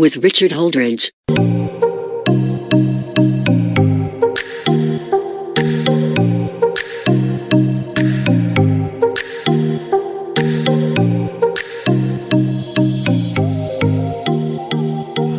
[0.00, 1.10] with Richard Holdridge.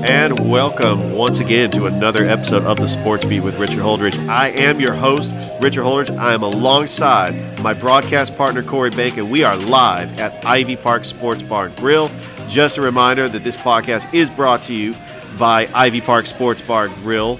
[0.07, 4.19] And welcome once again to another episode of the Sports Beat with Richard Holdridge.
[4.29, 6.15] I am your host, Richard Holdridge.
[6.15, 11.41] I am alongside my broadcast partner, Corey and we are live at Ivy Park Sports
[11.41, 12.11] Bar and Grill.
[12.47, 14.95] Just a reminder that this podcast is brought to you
[15.39, 17.39] by Ivy Park Sports Bar Grill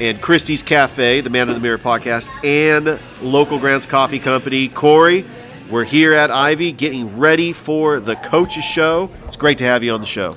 [0.00, 4.68] and Christie's Cafe, the Man in the Mirror podcast, and Local Grants Coffee Company.
[4.68, 5.24] Corey,
[5.70, 9.10] we're here at Ivy getting ready for the Coaches Show.
[9.26, 10.36] It's great to have you on the show.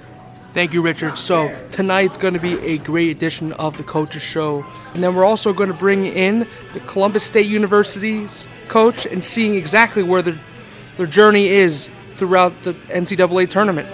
[0.53, 1.17] Thank you, Richard.
[1.17, 5.25] So tonight's going to be a great edition of the Coaches Show, and then we're
[5.25, 10.39] also going to bring in the Columbus State University's coach and seeing exactly where their
[10.97, 13.87] their journey is throughout the NCAA tournament.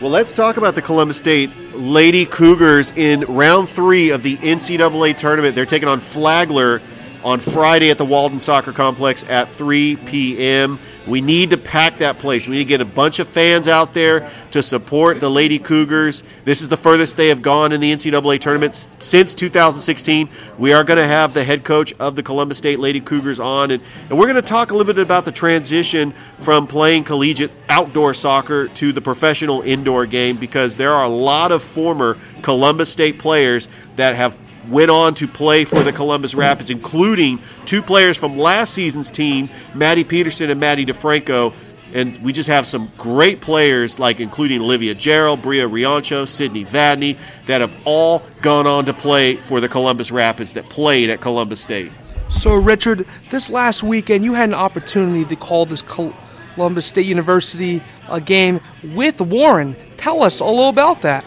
[0.00, 5.16] Well, let's talk about the Columbus State Lady Cougars in round three of the NCAA
[5.16, 5.54] tournament.
[5.54, 6.82] They're taking on Flagler
[7.22, 10.80] on Friday at the Walden Soccer Complex at 3 p.m.
[11.06, 12.46] We need to pack that place.
[12.46, 16.22] We need to get a bunch of fans out there to support the Lady Cougars.
[16.44, 20.28] This is the furthest they have gone in the NCAA tournament since 2016.
[20.58, 23.70] We are going to have the head coach of the Columbus State Lady Cougars on,
[23.70, 27.52] and, and we're going to talk a little bit about the transition from playing collegiate
[27.68, 32.90] outdoor soccer to the professional indoor game because there are a lot of former Columbus
[32.90, 34.36] State players that have
[34.68, 39.48] went on to play for the Columbus Rapids, including two players from last season's team,
[39.74, 41.54] Maddie Peterson and Maddie DeFranco.
[41.92, 47.18] And we just have some great players, like including Olivia Gerald, Bria Riancho, Sydney Vadney,
[47.46, 51.60] that have all gone on to play for the Columbus Rapids that played at Columbus
[51.60, 51.92] State.
[52.30, 57.82] So, Richard, this last weekend you had an opportunity to call this Columbus State University
[58.08, 59.76] a game with Warren.
[59.96, 61.24] Tell us a little about that.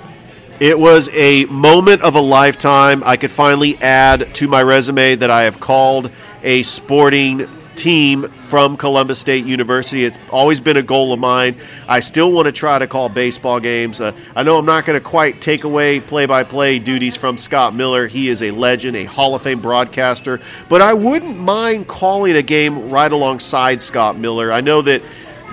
[0.59, 3.03] It was a moment of a lifetime.
[3.05, 6.09] I could finally add to my resume that I have called
[6.41, 10.03] a sporting team from Columbus State University.
[10.03, 11.57] It's always been a goal of mine.
[11.87, 14.01] I still want to try to call baseball games.
[14.01, 17.37] Uh, I know I'm not going to quite take away play by play duties from
[17.37, 18.07] Scott Miller.
[18.07, 20.39] He is a legend, a Hall of Fame broadcaster,
[20.69, 24.51] but I wouldn't mind calling a game right alongside Scott Miller.
[24.51, 25.03] I know that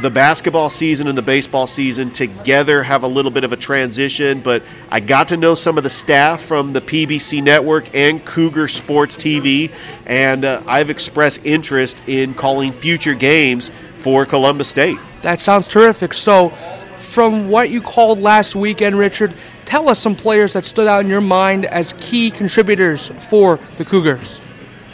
[0.00, 4.41] the basketball season and the baseball season together have a little bit of a transition,
[4.41, 8.69] but I got to know some of the staff from the PBC network and Cougar
[8.69, 9.72] Sports TV,
[10.06, 14.99] and uh, I've expressed interest in calling future games for Columbus State.
[15.22, 16.12] That sounds terrific.
[16.12, 16.50] So,
[16.99, 19.33] from what you called last weekend, Richard,
[19.65, 23.84] tell us some players that stood out in your mind as key contributors for the
[23.84, 24.41] Cougars.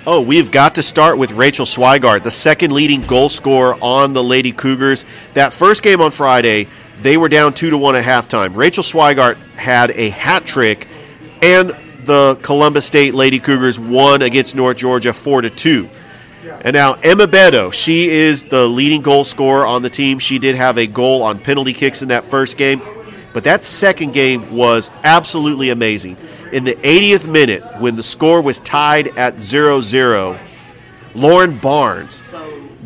[0.06, 4.24] Oh, we've got to start with Rachel Swigart, the second leading goal scorer on the
[4.24, 5.04] Lady Cougars.
[5.34, 6.68] That first game on Friday,
[7.02, 8.56] they were down two to one at halftime.
[8.56, 10.88] Rachel Swigart had a hat trick,
[11.42, 15.90] and the Columbus State Lady Cougars won against North Georgia four to two.
[16.62, 20.18] And now Emma Beto, she is the leading goal scorer on the team.
[20.18, 22.80] She did have a goal on penalty kicks in that first game,
[23.34, 26.16] but that second game was absolutely amazing
[26.52, 30.38] in the 80th minute when the score was tied at 0 0,
[31.14, 32.22] Lauren Barnes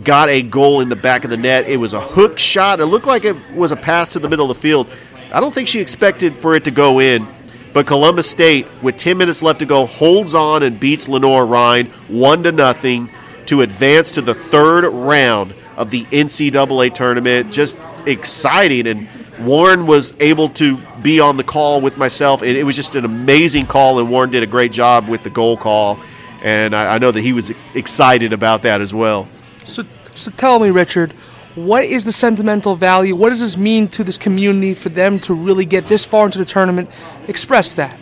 [0.02, 1.66] got a goal in the back of the net.
[1.66, 2.80] It was a hook shot.
[2.80, 4.88] It looked like it was a pass to the middle of the field.
[5.32, 7.26] I don't think she expected for it to go in,
[7.72, 12.42] but Columbus State, with 10 minutes left to go, holds on and beats Lenoir-Rhyne 1
[12.44, 13.10] to nothing
[13.46, 17.52] to advance to the third round of the NCAA tournament.
[17.52, 19.08] Just exciting and
[19.40, 23.04] Warren was able to be on the call with myself, and it was just an
[23.04, 23.98] amazing call.
[23.98, 25.98] And Warren did a great job with the goal call,
[26.42, 29.28] and I, I know that he was excited about that as well.
[29.64, 29.84] So,
[30.14, 31.12] so tell me, Richard,
[31.54, 33.14] what is the sentimental value?
[33.14, 36.38] What does this mean to this community for them to really get this far into
[36.38, 36.90] the tournament?
[37.28, 37.98] Express that.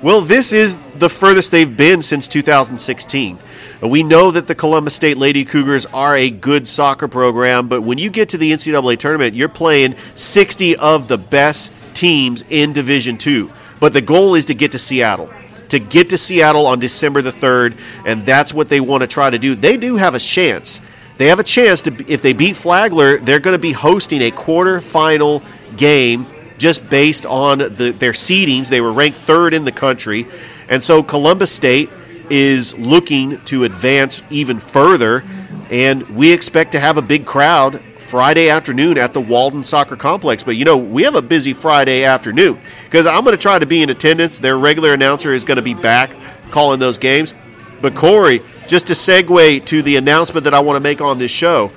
[0.00, 3.36] Well, this is the furthest they've been since 2016.
[3.82, 7.98] We know that the Columbus State Lady Cougars are a good soccer program, but when
[7.98, 13.18] you get to the NCAA tournament, you're playing 60 of the best teams in Division
[13.18, 13.50] Two.
[13.80, 15.32] But the goal is to get to Seattle.
[15.70, 19.30] To get to Seattle on December the 3rd, and that's what they want to try
[19.30, 19.56] to do.
[19.56, 20.80] They do have a chance.
[21.16, 24.30] They have a chance to, if they beat Flagler, they're going to be hosting a
[24.30, 25.42] quarterfinal
[25.76, 26.24] game
[26.58, 28.68] just based on the, their seedings.
[28.68, 30.26] They were ranked third in the country.
[30.68, 31.90] And so Columbus State
[32.30, 35.24] is looking to advance even further.
[35.70, 40.42] And we expect to have a big crowd Friday afternoon at the Walden Soccer Complex.
[40.42, 43.66] But you know, we have a busy Friday afternoon because I'm going to try to
[43.66, 44.38] be in attendance.
[44.38, 46.10] Their regular announcer is going to be back
[46.50, 47.34] calling those games.
[47.80, 51.30] But Corey, just to segue to the announcement that I want to make on this
[51.30, 51.70] show,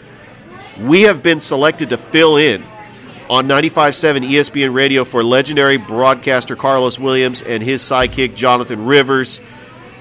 [0.80, 2.64] we have been selected to fill in
[3.32, 9.40] on 95.7 ESPN Radio for legendary broadcaster Carlos Williams and his sidekick Jonathan Rivers.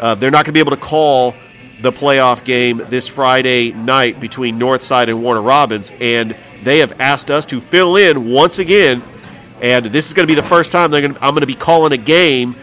[0.00, 1.37] Uh, they're not going to be able to call
[1.81, 7.31] the playoff game this Friday night between Northside and Warner Robins, and they have asked
[7.31, 9.00] us to fill in once again.
[9.62, 11.93] And this is going to be the first time to, I'm going to be calling
[11.93, 12.56] a game,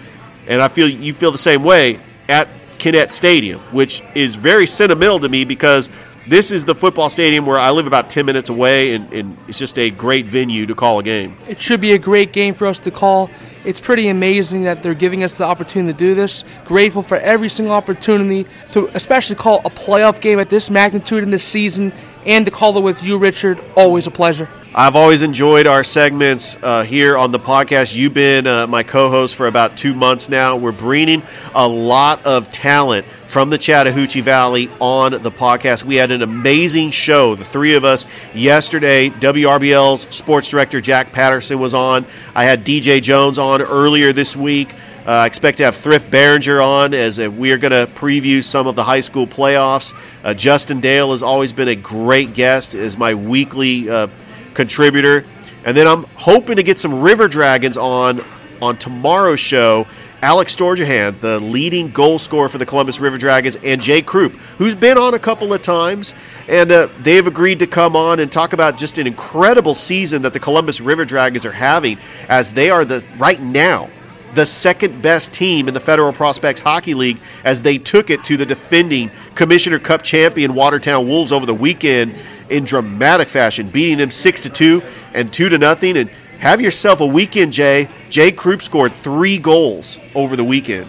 [0.47, 5.21] and I feel you feel the same way at Kinnett Stadium, which is very sentimental
[5.21, 5.89] to me because
[6.27, 9.57] this is the football stadium where I live about 10 minutes away, and, and, it's
[9.57, 11.38] just a great venue to call a game.
[11.47, 13.29] It should be a great game for us to call.
[13.65, 16.44] It's pretty amazing that they're giving us the opportunity to do this.
[16.65, 21.31] Grateful for every single opportunity to especially call a playoff game at this magnitude in
[21.31, 21.91] this season
[22.27, 23.63] and to call it with you, Richard.
[23.75, 24.50] Always a pleasure.
[24.75, 27.95] I've always enjoyed our segments uh, here on the podcast.
[27.95, 30.56] You've been uh, my co host for about two months now.
[30.56, 31.24] We're bringing
[31.56, 35.83] a lot of talent from the Chattahoochee Valley on the podcast.
[35.83, 39.09] We had an amazing show, the three of us, yesterday.
[39.09, 42.06] WRBL's sports director Jack Patterson was on.
[42.35, 44.69] I had DJ Jones on earlier this week.
[45.07, 48.68] Uh, I expect to have Thrift Behringer on as we are going to preview some
[48.68, 49.94] of the high school playoffs.
[50.21, 54.09] Uh, Justin Dale has always been a great guest as my weekly uh,
[54.54, 55.24] contributor.
[55.63, 58.21] And then I'm hoping to get some River Dragons on
[58.62, 59.88] on tomorrow's show
[60.21, 64.75] Alex Storjahan, the leading goal scorer for the Columbus River Dragons, and Jay Croup, who's
[64.75, 66.15] been on a couple of times.
[66.50, 70.24] And uh, they have agreed to come on and talk about just an incredible season
[70.24, 73.89] that the Columbus River Dragons are having, as they are the right now
[74.37, 78.37] the second best team in the Federal Prospects Hockey League as they took it to
[78.37, 82.15] the defending Commissioner Cup champion Watertown Wolves over the weekend
[82.51, 84.83] in dramatic fashion, beating them six to two
[85.15, 85.97] and two to nothing.
[85.97, 87.89] And have yourself a weekend, Jay.
[88.11, 90.87] Jay Croup scored three goals over the weekend.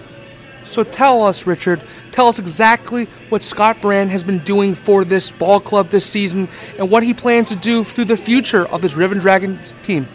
[0.64, 5.30] So tell us, Richard, tell us exactly what Scott Brand has been doing for this
[5.30, 8.94] ball club this season and what he plans to do through the future of this
[8.94, 10.06] River Dragons team.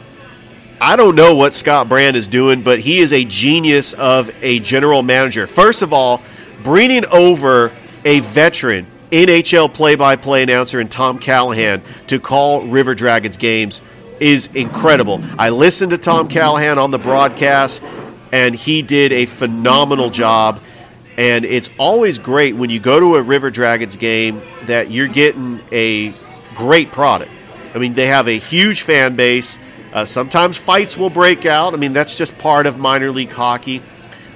[0.86, 4.60] I don't know what Scott Brand is doing, but he is a genius of a
[4.60, 5.48] general manager.
[5.48, 6.22] First of all,
[6.62, 7.72] bringing over
[8.04, 13.82] a veteran NHL play by play announcer in Tom Callahan to call River Dragons games
[14.20, 15.22] is incredible.
[15.40, 17.82] I listened to Tom Callahan on the broadcast,
[18.34, 20.60] and he did a phenomenal job.
[21.18, 25.62] And it's always great when you go to a River Dragons game that you're getting
[25.72, 26.14] a
[26.56, 27.32] great product.
[27.74, 29.58] I mean, they have a huge fan base.
[29.94, 31.74] Uh, sometimes fights will break out.
[31.74, 33.82] I mean, that's just part of minor league hockey.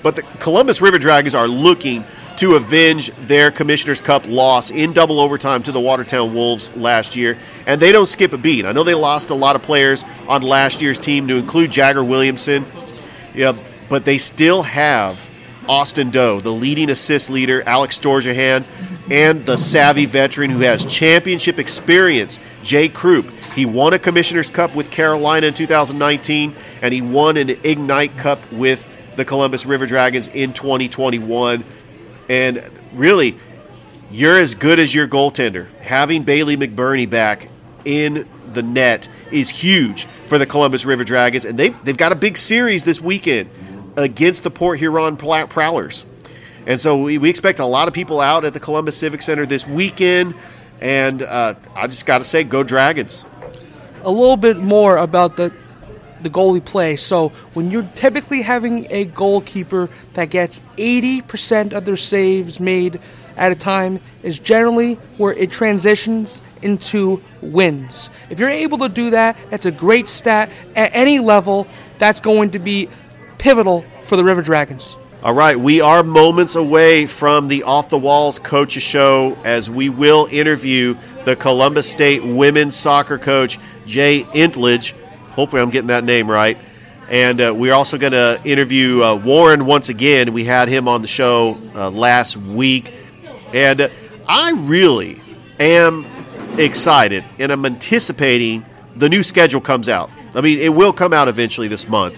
[0.03, 2.05] But the Columbus River Dragons are looking
[2.37, 7.39] to avenge their Commissioner's Cup loss in double overtime to the Watertown Wolves last year,
[7.65, 8.63] and they don't skip a beat.
[8.63, 12.03] I know they lost a lot of players on last year's team, to include Jagger
[12.03, 12.63] Williamson,
[13.33, 13.53] yeah,
[13.89, 15.27] but they still have
[15.67, 18.63] Austin Doe, the leading assist leader, Alex Storjahan,
[19.09, 23.31] and the savvy veteran who has championship experience, Jay Croup.
[23.55, 28.51] He won a Commissioner's Cup with Carolina in 2019, and he won an Ignite Cup
[28.51, 31.63] with the Columbus River Dragons in 2021.
[32.29, 33.37] And really,
[34.11, 35.71] you're as good as your goaltender.
[35.79, 37.49] Having Bailey McBurney back
[37.85, 42.15] in the net is huge for the Columbus River Dragons, and they've they've got a
[42.15, 43.49] big series this weekend
[43.95, 46.05] against the Port Huron Prowlers.
[46.67, 49.45] And so we, we expect a lot of people out at the Columbus Civic Center
[49.45, 50.35] this weekend.
[50.81, 53.23] And uh, I just got to say, go Dragons.
[54.03, 55.51] A little bit more about the
[56.21, 56.95] the goalie play.
[56.95, 62.99] So when you're typically having a goalkeeper that gets 80% of their saves made
[63.37, 68.09] at a time is generally where it transitions into wins.
[68.31, 71.67] If you're able to do that, that's a great stat at any level.
[71.99, 72.89] That's going to be
[73.37, 74.95] pivotal for the River Dragons.
[75.23, 79.89] All right, we are moments away from the Off the Walls Coaches Show as we
[79.89, 84.93] will interview the Columbus State women's soccer coach, Jay Entlich,
[85.37, 86.57] Hopefully, I'm getting that name right.
[87.11, 90.33] And uh, we're also going to interview uh, Warren once again.
[90.33, 92.91] We had him on the show uh, last week.
[93.53, 93.89] And uh,
[94.27, 95.21] I really
[95.59, 96.07] am
[96.57, 100.09] excited and I'm anticipating the new schedule comes out.
[100.33, 102.17] I mean, it will come out eventually this month.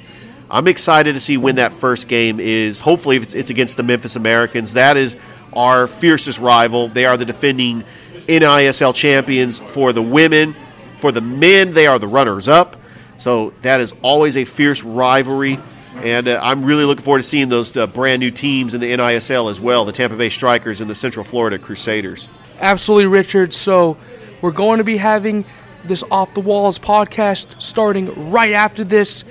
[0.52, 2.80] I'm excited to see when that first game is.
[2.80, 4.74] Hopefully, it's, it's against the Memphis Americans.
[4.74, 5.16] That is
[5.54, 6.88] our fiercest rival.
[6.88, 7.84] They are the defending
[8.28, 10.56] NISL champions for the women.
[11.00, 12.78] For the men, they are the runners up.
[13.18, 15.60] So that is always a fierce rivalry.
[15.96, 18.92] And uh, I'm really looking forward to seeing those uh, brand new teams in the
[18.92, 22.30] NISL as well the Tampa Bay Strikers and the Central Florida Crusaders.
[22.60, 23.54] Absolutely, Richard.
[23.54, 23.98] So
[24.42, 25.46] we're going to be having
[25.84, 29.24] this Off the Walls podcast starting right after this.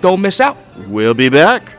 [0.00, 0.56] Don't miss out.
[0.86, 1.76] We'll be back.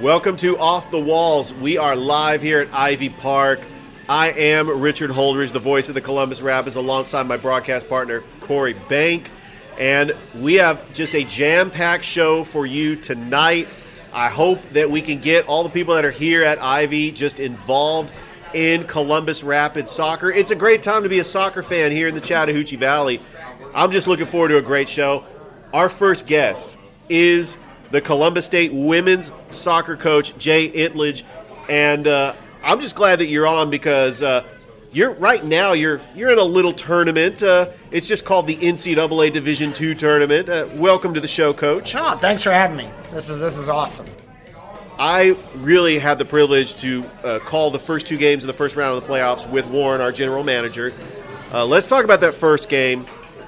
[0.00, 1.52] Welcome to Off the Walls.
[1.52, 3.60] We are live here at Ivy Park.
[4.08, 8.72] I am Richard Holdridge, the voice of the Columbus Rapids, alongside my broadcast partner, Corey
[8.88, 9.30] Bank.
[9.78, 13.68] And we have just a jam packed show for you tonight.
[14.14, 17.40] I hope that we can get all the people that are here at Ivy just
[17.40, 18.14] involved
[18.54, 20.30] in Columbus Rapids soccer.
[20.30, 23.20] It's a great time to be a soccer fan here in the Chattahoochee Valley.
[23.74, 25.24] I'm just looking forward to a great show.
[25.74, 27.58] Our first guest is
[27.90, 31.22] the Columbus State women's soccer coach, Jay Entlich.
[31.68, 34.44] And uh, I'm just glad that you're on because uh,
[34.92, 37.42] you're right now you're you're in a little tournament.
[37.42, 40.48] Uh, it's just called the NCAA Division Two tournament.
[40.48, 41.94] Uh, welcome to the show, Coach.
[41.96, 42.88] Oh, thanks for having me.
[43.10, 44.06] This is this is awesome.
[44.98, 48.76] I really had the privilege to uh, call the first two games of the first
[48.76, 50.94] round of the playoffs with Warren, our general manager.
[51.52, 53.04] Uh, let's talk about that first game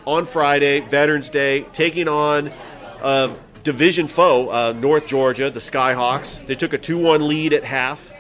[0.06, 2.52] on Friday, Veterans Day, taking on
[3.00, 3.32] uh,
[3.66, 6.46] division foe, uh, North Georgia, the Skyhawks.
[6.46, 8.12] They took a 2 1 lead at half,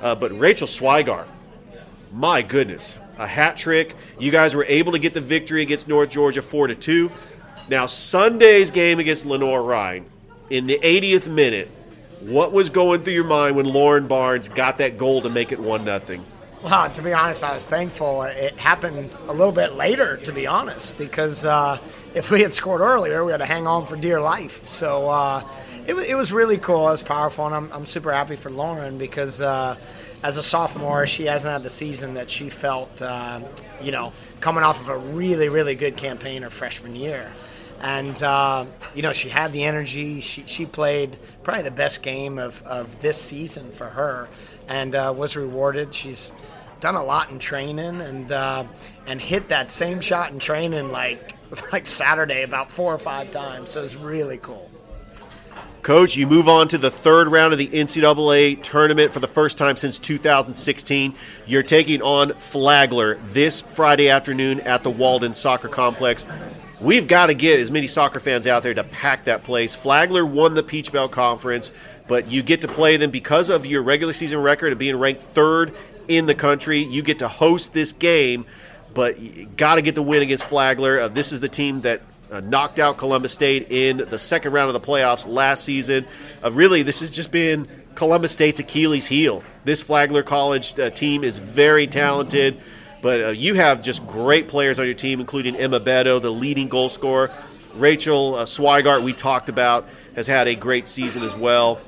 [0.00, 1.26] uh, but Rachel Swigart,
[2.12, 3.96] my goodness, a hat trick.
[4.20, 7.10] You guys were able to get the victory against North Georgia 4 to 2.
[7.68, 10.06] Now, Sunday's game against Lenoir-Rhyne,
[10.50, 11.68] in the 80th minute,
[12.20, 15.58] what was going through your mind when Lauren Barnes got that goal to make it
[15.58, 16.24] 1 0?
[16.64, 20.46] Well, to be honest, I was thankful it happened a little bit later, to be
[20.46, 21.76] honest, because uh,
[22.14, 24.66] if we had scored earlier, we had to hang on for dear life.
[24.66, 25.46] So uh,
[25.86, 26.88] it, it, was really cool.
[26.88, 29.76] It was powerful, and I'm, I'm super happy for Lauren because uh,
[30.22, 33.40] as a sophomore, she hasn't had the season that she felt, uh,
[33.82, 37.30] you know, coming off of a really, really good campaign her freshman year
[37.82, 40.20] and uh, you know she had the energy.
[40.20, 44.28] She she played probably the best game of, of this season for her,
[44.68, 45.94] and uh, was rewarded.
[45.94, 46.32] She's
[46.84, 48.62] done a lot in training and uh,
[49.06, 51.34] and hit that same shot in training like
[51.72, 53.70] like Saturday about four or five times.
[53.70, 54.70] So it's really cool.
[55.80, 59.56] Coach, you move on to the third round of the NCAA tournament for the first
[59.56, 61.14] time since 2016.
[61.46, 66.26] You're taking on Flagler this Friday afternoon at the Walden Soccer Complex.
[66.80, 69.74] We've got to get as many soccer fans out there to pack that place.
[69.74, 71.72] Flagler won the Peach Belt Conference,
[72.08, 75.22] but you get to play them because of your regular season record of being ranked
[75.22, 75.74] third
[76.08, 76.78] in the country.
[76.80, 78.46] You get to host this game,
[78.92, 81.00] but you got to get the win against Flagler.
[81.00, 84.74] Uh, this is the team that uh, knocked out Columbus State in the second round
[84.74, 86.06] of the playoffs last season.
[86.42, 89.42] Uh, really, this has just been Columbus State's Achilles heel.
[89.64, 92.60] This Flagler College uh, team is very talented.
[93.04, 96.68] But uh, you have just great players on your team, including Emma Beto, the leading
[96.68, 97.30] goal scorer.
[97.74, 101.82] Rachel uh, Swigart, we talked about, has had a great season as well.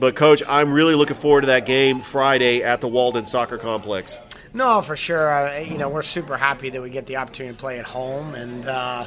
[0.00, 4.18] But, Coach, I'm really looking forward to that game Friday at the Walden Soccer Complex.
[4.52, 5.30] No, for sure.
[5.32, 8.34] Uh, you know, we're super happy that we get the opportunity to play at home,
[8.34, 9.06] and uh,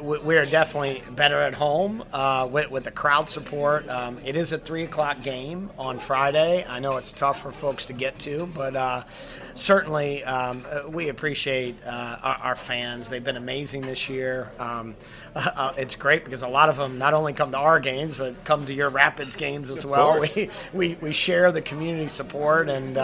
[0.00, 3.86] we are definitely better at home uh, with, with, the crowd support.
[3.88, 6.64] Um, it is a three o'clock game on Friday.
[6.66, 9.04] I know it's tough for folks to get to, but uh,
[9.54, 13.10] certainly um, uh, we appreciate uh, our, our, fans.
[13.10, 14.50] They've been amazing this year.
[14.58, 14.96] Um,
[15.76, 18.64] it's great because a lot of them not only come to our games, but come
[18.64, 20.24] to your Rapids games as well.
[20.34, 22.96] We, we, we share the community support and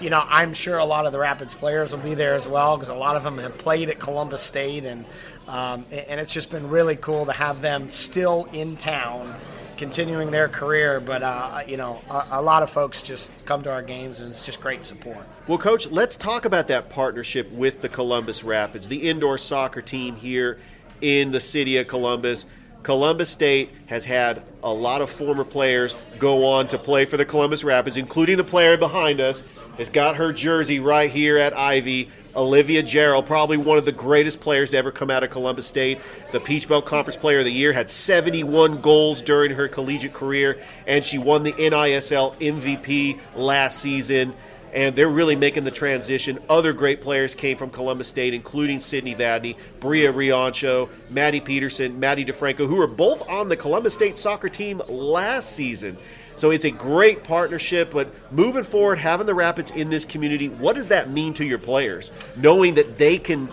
[0.00, 2.76] you know, I'm sure a lot of the Rapids players will be there as well
[2.76, 5.04] because a lot of them have played at Columbus State, and
[5.48, 9.34] um, and it's just been really cool to have them still in town,
[9.76, 11.00] continuing their career.
[11.00, 14.28] But uh, you know, a, a, lot of folks just come to our games, and
[14.28, 15.26] it's just great support.
[15.46, 20.16] Well, Coach, let's talk about that partnership with the Columbus Rapids, the indoor soccer team
[20.16, 20.58] here
[21.00, 22.46] in the city of Columbus.
[22.82, 27.24] Columbus State has had a lot of former players go on to play for the
[27.24, 29.42] Columbus Rapids, including the player behind us,
[29.78, 32.10] has got her jersey right here at Ivy.
[32.36, 35.98] Olivia Gerald, probably one of the greatest players to ever come out of Columbus State.
[36.30, 40.60] The Peach Belt Conference Player of the Year had 71 goals during her collegiate career,
[40.86, 44.32] and she won the NISL MVP last season
[44.72, 46.38] and they're really making the transition.
[46.48, 52.24] Other great players came from Columbus State, including Sydney Vadney, Bria Riancho, Maddie Peterson, Maddie
[52.24, 55.96] DeFranco, who were both on the Columbus State soccer team last season.
[56.40, 60.74] So it's a great partnership, but moving forward, having the Rapids in this community, what
[60.74, 62.12] does that mean to your players?
[62.34, 63.50] Knowing that they can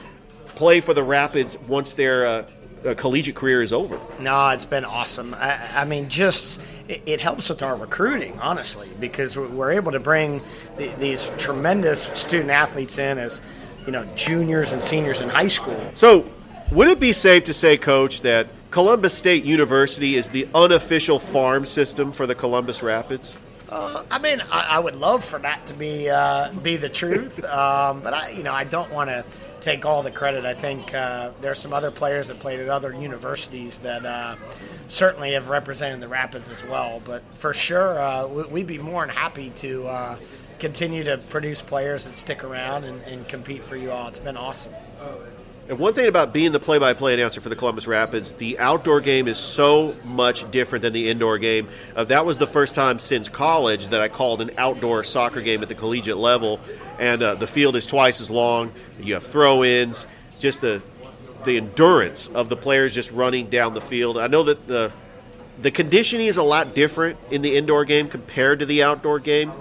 [0.56, 2.46] play for the Rapids once their uh,
[2.86, 4.00] uh, collegiate career is over?
[4.20, 5.34] No, it's been awesome.
[5.34, 10.00] I, I mean, just it, it, helps with our recruiting, honestly, because we're able to
[10.00, 10.42] bring
[10.78, 13.42] the, these tremendous student athletes in as
[13.86, 15.92] you know juniors and seniors in high school.
[15.94, 16.32] So,
[16.72, 18.48] would it be safe to say, Coach, that
[18.78, 23.36] Columbus State University is the unofficial farm system for the Columbus Rapids?
[23.70, 27.44] Uh, I mean, I, I, would love for that to be uh, be the truth,
[27.46, 29.26] um, but I, you know, I don't want to
[29.62, 30.46] take all the credit.
[30.46, 34.36] I think uh, there are some other players that played at other universities that uh,
[34.90, 37.02] certainly have represented the Rapids as well.
[37.04, 40.18] But for sure, uh, we'd be more than happy to uh,
[40.60, 44.10] continue to produce players that stick around and, and compete for you all.
[44.10, 44.74] It's been awesome.
[45.70, 48.58] And one thing about being the play by play announcer for the Columbus Rapids, the
[48.58, 51.68] outdoor game is so much different than the indoor game.
[51.94, 55.62] Uh, that was the first time since college that I called an outdoor soccer game
[55.62, 56.62] at the collegiate level.
[57.00, 58.72] And uh, the field is twice as long.
[59.02, 60.08] You have throw ins,
[60.40, 60.82] just the,
[61.44, 64.18] the endurance of the players just running down the field.
[64.18, 64.94] I know that the,
[65.62, 69.52] the conditioning is a lot different in the indoor game compared to the outdoor game.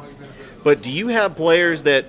[0.62, 2.06] But do you have players that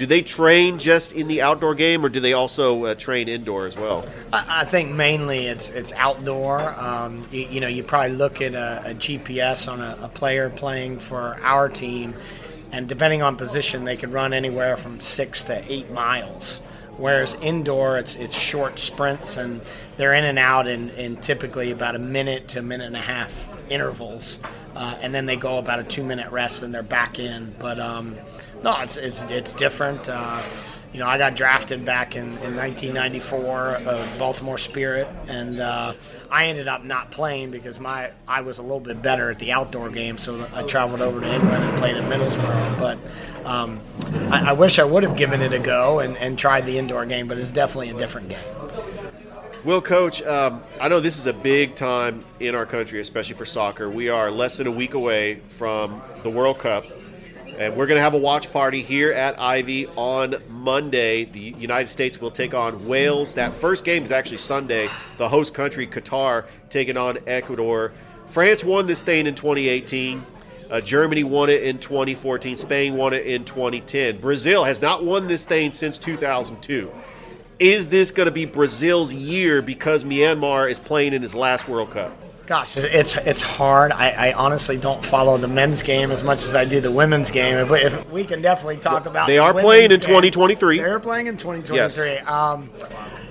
[0.00, 3.66] do they train just in the outdoor game, or do they also uh, train indoor
[3.66, 4.02] as well?
[4.32, 6.58] I, I, think mainly it's it's outdoor.
[6.80, 10.48] Um, you, you, know, you probably look at a, a GPS on a, a, player
[10.48, 12.14] playing for our team,
[12.72, 16.62] and depending on position, they could run anywhere from six to eight miles.
[16.96, 19.60] Whereas indoor, it's it's short sprints, and
[19.98, 23.00] they're in and out in, in typically about a minute to a minute and a
[23.00, 24.38] half intervals,
[24.74, 27.54] uh, and then they go about a two minute rest, and they're back in.
[27.58, 28.16] But um,
[28.62, 30.08] no, it's it's it's different.
[30.08, 30.42] Uh,
[30.92, 35.94] you know, I got drafted back in, in 1994 of Baltimore Spirit, and uh,
[36.28, 39.52] I ended up not playing because my I was a little bit better at the
[39.52, 42.78] outdoor game, so I traveled over to England and played at Middlesbrough.
[42.78, 42.98] But
[43.44, 43.80] um,
[44.32, 47.06] I, I, wish I would have given it a go and, and tried the indoor
[47.06, 48.44] game, but it's definitely a different game.
[49.64, 53.44] Well, Coach, um, I know this is a big time in our country, especially for
[53.44, 53.88] soccer.
[53.88, 56.84] We are less than a week away from the World Cup
[57.60, 61.24] and we're going to have a watch party here at Ivy on Monday.
[61.26, 63.34] The United States will take on Wales.
[63.34, 64.88] That first game is actually Sunday.
[65.18, 67.92] The host country, Qatar, taking on Ecuador.
[68.24, 70.24] France won this thing in 2018.
[70.70, 72.56] Uh, Germany won it in 2014.
[72.56, 74.22] Spain won it in 2010.
[74.22, 76.90] Brazil has not won this thing since 2002.
[77.58, 81.90] Is this going to be Brazil's year because Neymar is playing in his last World
[81.90, 82.16] Cup?
[82.50, 83.92] Gosh, it's it's hard.
[83.92, 87.30] I, I, honestly don't follow the men's game as much as I do the women's
[87.30, 87.56] game.
[87.56, 90.78] If we, if we can definitely talk about they are playing in 2023.
[90.78, 92.06] They're playing in 2023.
[92.06, 92.26] Yes.
[92.26, 92.68] Um,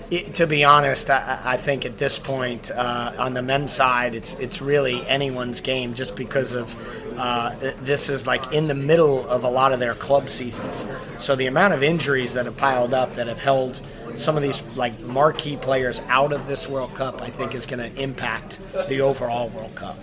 [0.09, 4.15] it, to be honest, I, I, think at this point uh, on the men's side,
[4.15, 6.73] it's it's really anyone's game, just because of
[7.19, 10.85] uh, this is like in the middle of a lot of their club seasons.
[11.17, 13.81] So the amount of injuries that have piled up that have held
[14.15, 17.79] some of these like marquee players out of this World Cup, I think is going
[17.79, 19.97] to impact the overall World Cup.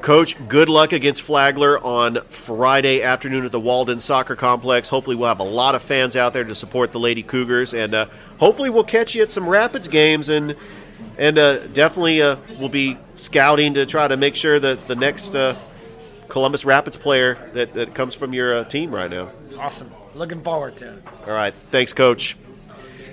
[0.00, 4.88] Coach, good luck against Flagler on Friday afternoon at the Walden Soccer Complex.
[4.88, 7.94] Hopefully, we'll have a lot of fans out there to support the Lady Cougars, and
[7.94, 8.06] uh,
[8.38, 10.56] hopefully, we'll catch you at some Rapids games, and
[11.18, 15.34] and uh, definitely uh, we'll be scouting to try to make sure that the next
[15.34, 15.54] uh,
[16.30, 19.30] Columbus Rapids player that, that comes from your uh, team right now.
[19.58, 21.04] Awesome, looking forward to it.
[21.26, 22.36] All right, thanks, Coach.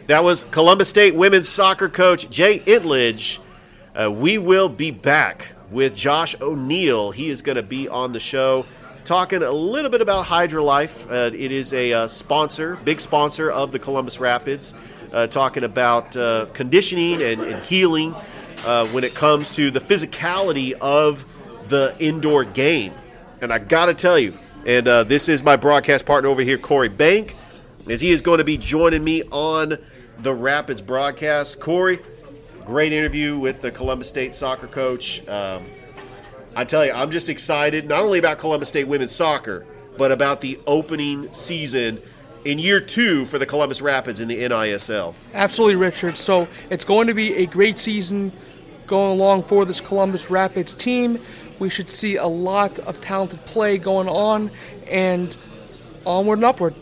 [0.07, 3.39] That was Columbus State women's soccer coach Jay Entlich.
[3.93, 7.11] Uh, we will be back with Josh O'Neal.
[7.11, 8.65] He is going to be on the show
[9.07, 11.09] talking a little bit about HydroLife.
[11.09, 14.73] Uh, it is a uh, sponsor, big sponsor of the Columbus Rapids,
[15.13, 18.13] uh, talking about uh, conditioning and, and healing
[18.65, 21.25] uh, when it comes to the physicality of
[21.69, 22.93] the indoor game.
[23.41, 26.89] And I got to tell you, and this is my broadcast partner over here, Corey
[26.89, 27.35] Bank,
[27.89, 29.77] as he is going to be joining me on
[30.19, 31.59] the Rapids broadcast.
[31.59, 31.99] Corey,
[32.65, 35.25] great interview with the Columbus State soccer coach.
[35.27, 35.65] Um,
[36.55, 39.65] I tell you, I'm just excited not only about Columbus State women's soccer,
[39.97, 42.01] but about the opening season
[42.45, 45.13] in year two for the Columbus Rapids in the NISL.
[45.33, 46.17] Absolutely, Richard.
[46.17, 48.31] So it's going to be a great season
[48.87, 51.19] going along for this Columbus Rapids team.
[51.59, 54.51] We should see a lot of talented play going on
[54.87, 55.35] and
[56.05, 56.75] onward and upward.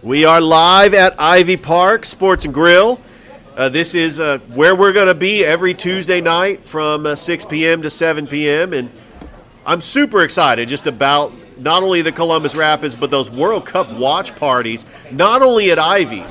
[0.00, 3.00] We are live at Ivy Park Sports and Grill.
[3.56, 7.44] Uh, this is uh, where we're going to be every Tuesday night from uh, 6
[7.46, 7.82] p.m.
[7.82, 8.72] to 7 p.m.
[8.72, 8.90] And
[9.66, 14.36] I'm super excited just about not only the Columbus Rapids, but those World Cup watch
[14.36, 16.24] parties, not only at Ivy,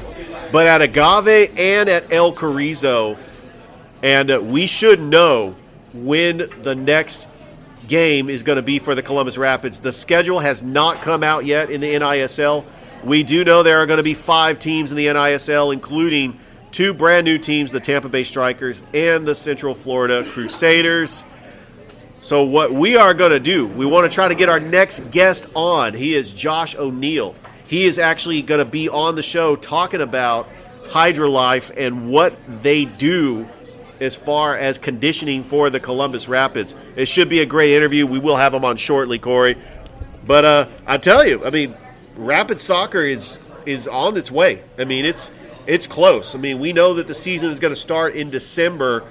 [0.54, 3.18] but at Agave and at El Carrizo.
[4.02, 5.56] And uh, we should know
[5.94, 7.28] when the next
[7.88, 9.80] game is going to be for the Columbus Rapids.
[9.80, 12.66] The schedule has not come out yet in the NISL.
[13.04, 16.40] We do know there are going to be five teams in the NISL, including
[16.72, 21.26] two brand new teams, the Tampa Bay Strikers and the Central Florida Crusaders.
[22.22, 25.10] So, what we are going to do, we want to try to get our next
[25.10, 25.96] guest on.
[25.96, 27.36] He is Josh O'Neal.
[27.66, 30.48] He is actually going to be on the show talking about
[30.90, 33.48] HydroLife and what they do
[34.02, 36.76] as far as conditioning for the Columbus Rapids.
[36.96, 38.08] It should be a great interview.
[38.08, 39.56] We will have him on shortly, Corey.
[40.26, 41.76] But uh, I tell you, I mean,
[42.16, 44.64] Rapid soccer is is on its way.
[44.78, 45.32] I mean, it's
[45.66, 46.36] it's close.
[46.36, 49.04] I mean, we know that the season is going to start in December,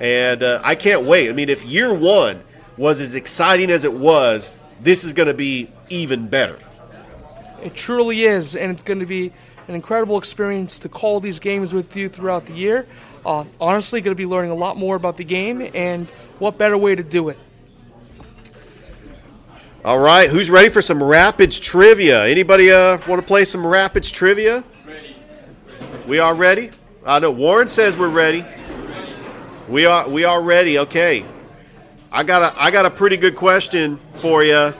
[0.00, 1.30] and uh, I can't wait.
[1.30, 2.42] I mean, if year one
[2.76, 6.58] was as exciting as it was, this is going to be even better.
[7.62, 9.32] It truly is, and it's going to be
[9.68, 12.86] an incredible experience to call these games with you throughout the year.
[13.24, 16.08] Uh, honestly, going to be learning a lot more about the game, and
[16.38, 17.38] what better way to do it?
[19.84, 22.24] All right, who's ready for some Rapids trivia?
[22.24, 24.62] Anybody uh, want to play some Rapids trivia?
[26.06, 26.70] We are ready.
[27.04, 28.44] I know Warren says we're ready.
[29.68, 30.78] We are we are ready.
[30.78, 31.24] Okay,
[32.12, 34.74] I got a I got a pretty good question for you.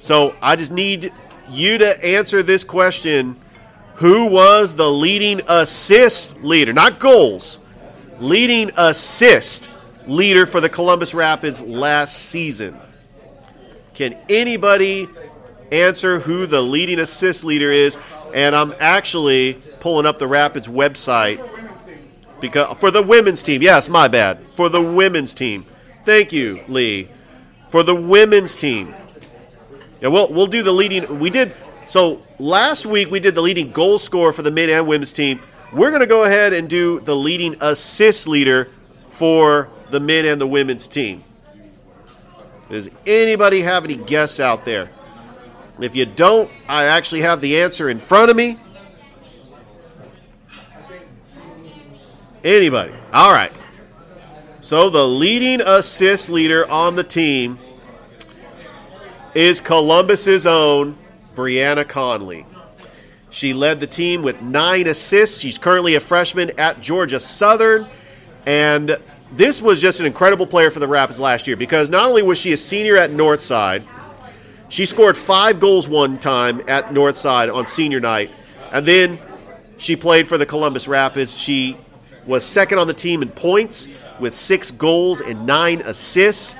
[0.00, 1.12] So I just need
[1.50, 3.36] you to answer this question:
[4.00, 6.72] Who was the leading assist leader?
[6.72, 7.60] Not goals,
[8.18, 9.70] leading assist
[10.06, 12.80] leader for the Columbus Rapids last season.
[13.92, 15.06] Can anybody
[15.70, 17.98] answer who the leading assist leader is?
[18.34, 21.46] And I'm actually pulling up the Rapids website
[22.40, 23.60] because for the women's team.
[23.60, 24.38] Yes, my bad.
[24.54, 25.66] For the women's team.
[26.06, 27.10] Thank you, Lee.
[27.68, 28.94] For the women's team.
[30.00, 31.18] Yeah, we'll we'll do the leading.
[31.18, 31.52] We did
[31.86, 33.10] so last week.
[33.10, 35.40] We did the leading goal scorer for the men and women's team.
[35.72, 38.70] We're going to go ahead and do the leading assist leader
[39.10, 41.22] for the men and the women's team.
[42.68, 44.90] Does anybody have any guess out there?
[45.78, 48.58] If you don't, I actually have the answer in front of me.
[52.42, 52.92] Anybody?
[53.12, 53.52] All right.
[54.60, 57.58] So the leading assist leader on the team
[59.34, 60.98] is Columbus's own
[61.34, 62.46] Brianna Conley.
[63.30, 65.40] She led the team with nine assists.
[65.40, 67.88] She's currently a freshman at Georgia Southern.
[68.44, 68.98] And
[69.32, 72.38] this was just an incredible player for the Rapids last year because not only was
[72.38, 73.84] she a senior at Northside,
[74.68, 78.30] she scored five goals one time at Northside on senior night.
[78.72, 79.18] And then
[79.76, 81.36] she played for the Columbus Rapids.
[81.36, 81.76] She
[82.26, 83.88] was second on the team in points
[84.18, 86.56] with six goals and nine assists.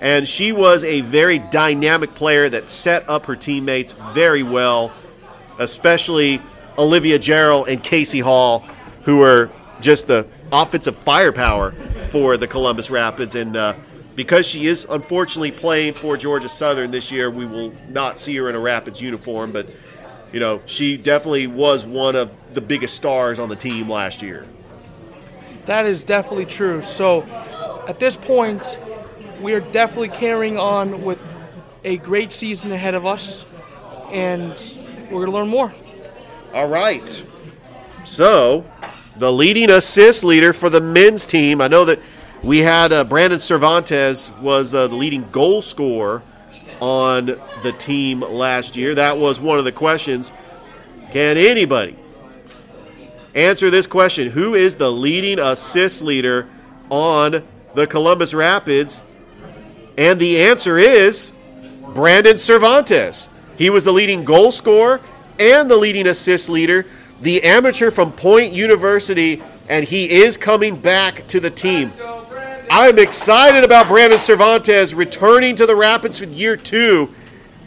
[0.00, 4.92] And she was a very dynamic player that set up her teammates very well,
[5.58, 6.40] especially
[6.78, 8.60] Olivia Gerald and Casey Hall,
[9.02, 11.72] who were just the offensive firepower
[12.10, 13.34] for the Columbus Rapids.
[13.34, 13.74] And uh,
[14.14, 18.48] because she is unfortunately playing for Georgia Southern this year, we will not see her
[18.48, 19.50] in a Rapids uniform.
[19.50, 19.68] But,
[20.32, 24.46] you know, she definitely was one of the biggest stars on the team last year.
[25.66, 26.82] That is definitely true.
[26.82, 27.22] So
[27.88, 28.78] at this point,
[29.40, 31.18] we are definitely carrying on with
[31.84, 33.46] a great season ahead of us,
[34.10, 34.50] and
[35.10, 35.72] we're going to learn more.
[36.52, 37.24] All right.
[38.04, 38.64] So,
[39.16, 42.00] the leading assist leader for the men's team, I know that
[42.42, 46.22] we had uh, Brandon Cervantes was uh, the leading goal scorer
[46.80, 47.26] on
[47.62, 48.94] the team last year.
[48.94, 50.32] That was one of the questions.
[51.10, 51.96] Can anybody
[53.34, 54.28] answer this question?
[54.28, 56.48] Who is the leading assist leader
[56.90, 57.42] on
[57.74, 59.02] the Columbus Rapids?
[59.98, 61.32] And the answer is
[61.92, 63.28] Brandon Cervantes.
[63.56, 65.00] He was the leading goal scorer
[65.40, 66.86] and the leading assist leader,
[67.20, 71.92] the amateur from Point University, and he is coming back to the team.
[72.70, 77.12] I'm excited about Brandon Cervantes returning to the Rapids for year two.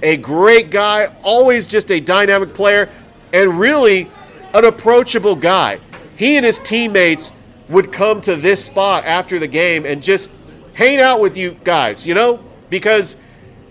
[0.01, 2.89] A great guy, always just a dynamic player,
[3.33, 4.09] and really
[4.53, 5.81] an approachable guy.
[6.15, 7.33] He and his teammates
[7.67, 10.31] would come to this spot after the game and just
[10.73, 13.17] hang out with you guys, you know, because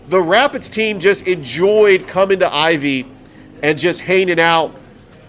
[0.09, 3.07] the Rapids team just enjoyed coming to Ivy
[3.63, 4.75] and just hanging out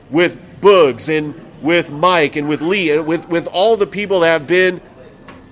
[0.10, 4.30] with Boogs and with Mike and with Lee and with, with all the people that
[4.30, 4.82] have been,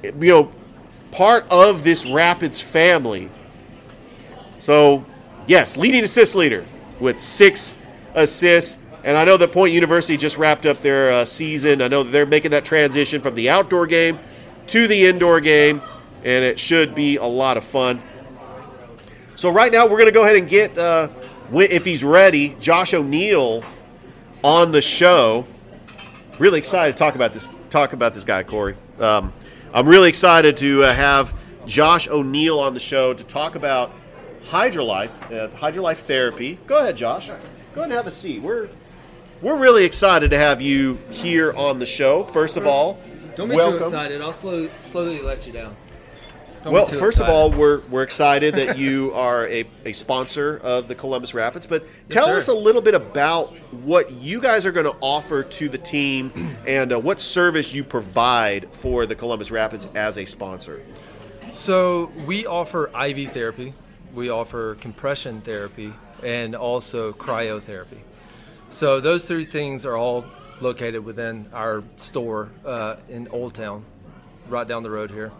[0.03, 0.51] you know,
[1.11, 3.29] part of this Rapids family.
[4.57, 5.05] So,
[5.47, 6.65] yes, leading assist leader
[6.99, 7.75] with six
[8.15, 8.81] assists.
[9.03, 11.81] And I know that Point University just wrapped up their uh, season.
[11.81, 14.19] I know they're making that transition from the outdoor game
[14.67, 15.81] to the indoor game,
[16.23, 18.01] and it should be a lot of fun.
[19.35, 21.07] So, right now, we're going to go ahead and get, uh,
[21.53, 23.63] if he's ready, Josh O'Neal
[24.43, 25.45] on the show.
[26.39, 27.49] Really excited to talk about this.
[27.69, 28.75] Talk about this guy, Corey.
[28.99, 29.31] Um,
[29.73, 31.33] I'm really excited to uh, have
[31.65, 33.91] Josh O'Neal on the show to talk about
[34.43, 36.57] Hydrolife, uh, Hydrolife therapy.
[36.65, 37.27] Go ahead, Josh.
[37.27, 37.43] Go ahead
[37.75, 38.41] and have a seat.
[38.41, 38.69] We're
[39.41, 42.23] we're really excited to have you here on the show.
[42.25, 42.99] First of all,
[43.35, 43.79] Don't be welcome.
[43.79, 44.21] too excited.
[44.21, 45.75] I'll slow, slowly let you down.
[46.63, 50.87] Don't well, first of all, we're we're excited that you are a, a sponsor of
[50.87, 51.65] the Columbus Rapids.
[51.65, 52.37] But tell sir.
[52.37, 56.57] us a little bit about what you guys are going to offer to the team
[56.67, 60.83] and uh, what service you provide for the Columbus Rapids as a sponsor.
[61.53, 63.73] So we offer IV therapy,
[64.13, 65.93] we offer compression therapy,
[66.23, 67.99] and also cryotherapy.
[68.69, 70.25] So those three things are all
[70.61, 73.83] located within our store uh, in Old Town,
[74.47, 75.31] right down the road here,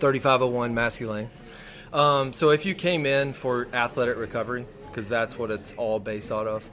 [0.00, 1.30] 3501 Massey Lane.
[1.92, 6.32] Um, so if you came in for athletic recovery, because that's what it's all based
[6.32, 6.68] out of,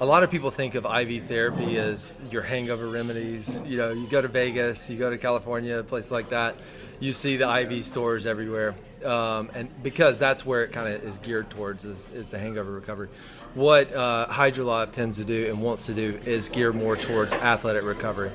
[0.00, 3.60] a lot of people think of IV therapy as your hangover remedies.
[3.66, 6.56] You know, you go to Vegas, you go to California, a place like that,
[7.00, 11.18] you see the IV stores everywhere, um, and because that's where it kind of is
[11.18, 13.08] geared towards is, is the hangover recovery.
[13.54, 17.84] What uh, Hydrolife tends to do and wants to do is gear more towards athletic
[17.84, 18.30] recovery.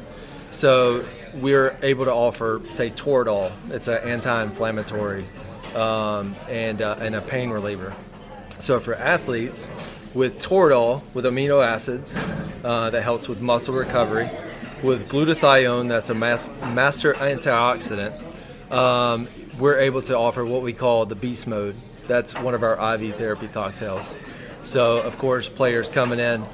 [0.51, 1.05] So
[1.36, 3.51] we're able to offer, say, Toradol.
[3.69, 5.25] It's an anti-inflammatory
[5.75, 7.93] um, and uh, and a pain reliever.
[8.60, 9.69] So for athletes,
[10.13, 12.15] with Toradol, with amino acids,
[12.63, 14.29] uh, that helps with muscle recovery.
[14.83, 18.19] With glutathione, that's a mas- master antioxidant.
[18.71, 19.27] Um,
[19.60, 21.75] we're able to offer what we call the beast mode.
[22.07, 24.17] That's one of our IV therapy cocktails.
[24.63, 26.45] So of course, players coming in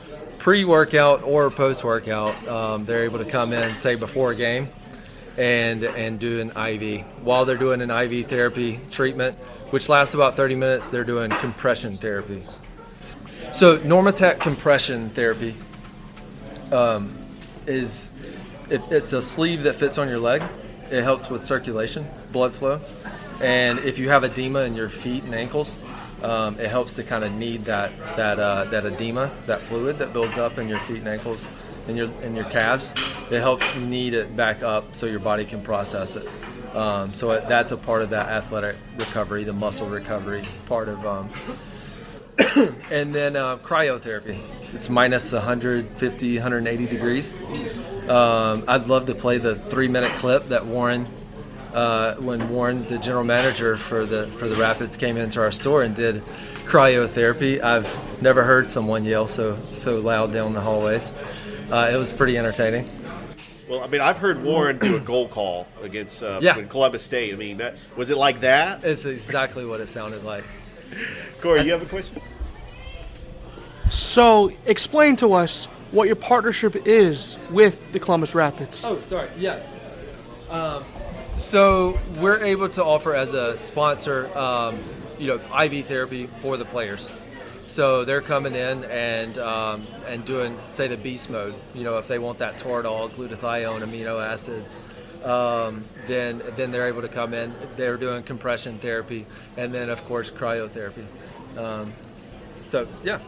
[0.43, 4.67] pre-workout or post-workout, um, they're able to come in, say before a game,
[5.38, 7.06] and and do an IV.
[7.23, 9.38] While they're doing an IV therapy treatment,
[9.69, 12.43] which lasts about 30 minutes, they're doing compression therapy.
[13.53, 15.56] So Normatec compression therapy
[16.73, 17.15] um,
[17.65, 18.10] is
[18.69, 20.43] it, it's a sleeve that fits on your leg.
[20.91, 22.82] It helps with circulation, blood flow,
[23.39, 25.77] and if you have edema in your feet and ankles,
[26.23, 30.13] um, it helps to kind of knead that that uh, that edema, that fluid that
[30.13, 31.49] builds up in your feet and ankles
[31.88, 32.93] and your and your calves.
[33.29, 36.27] It helps knead it back up so your body can process it.
[36.75, 41.05] Um, so it, that's a part of that athletic recovery, the muscle recovery part of.
[41.05, 41.29] Um,
[42.89, 44.39] and then uh, cryotherapy.
[44.73, 47.36] It's minus 150, 180 degrees.
[48.09, 51.07] Um, I'd love to play the three-minute clip that Warren,
[51.73, 55.83] uh, when Warren, the general manager for the for the Rapids, came into our store
[55.83, 56.23] and did
[56.65, 57.62] cryotherapy.
[57.62, 61.13] I've never heard someone yell so so loud down the hallways.
[61.71, 62.88] Uh, it was pretty entertaining.
[63.69, 66.62] Well, I mean, I've heard Warren do a goal call against uh, Yeah.
[66.63, 67.33] Columbus State.
[67.33, 68.83] I mean, that, was it like that?
[68.83, 70.43] It's exactly what it sounded like.
[71.41, 72.21] Corey, you have a question?
[73.89, 78.83] So, explain to us what your partnership is with the Columbus Rapids.
[78.83, 79.29] Oh, sorry.
[79.38, 79.71] Yes.
[80.49, 80.83] Um,
[81.38, 84.80] so we're able to offer as a sponsor, um,
[85.17, 87.10] you know, IV therapy for the players.
[87.67, 91.56] So they're coming in and um, and doing, say, the beast mode.
[91.74, 94.78] You know, if they want that Toradol, glutathione, amino acids,
[95.24, 97.54] um, then then they're able to come in.
[97.76, 99.26] They're doing compression therapy,
[99.58, 101.06] and then of course cryotherapy.
[101.58, 101.93] Um,
[102.67, 103.19] so yeah,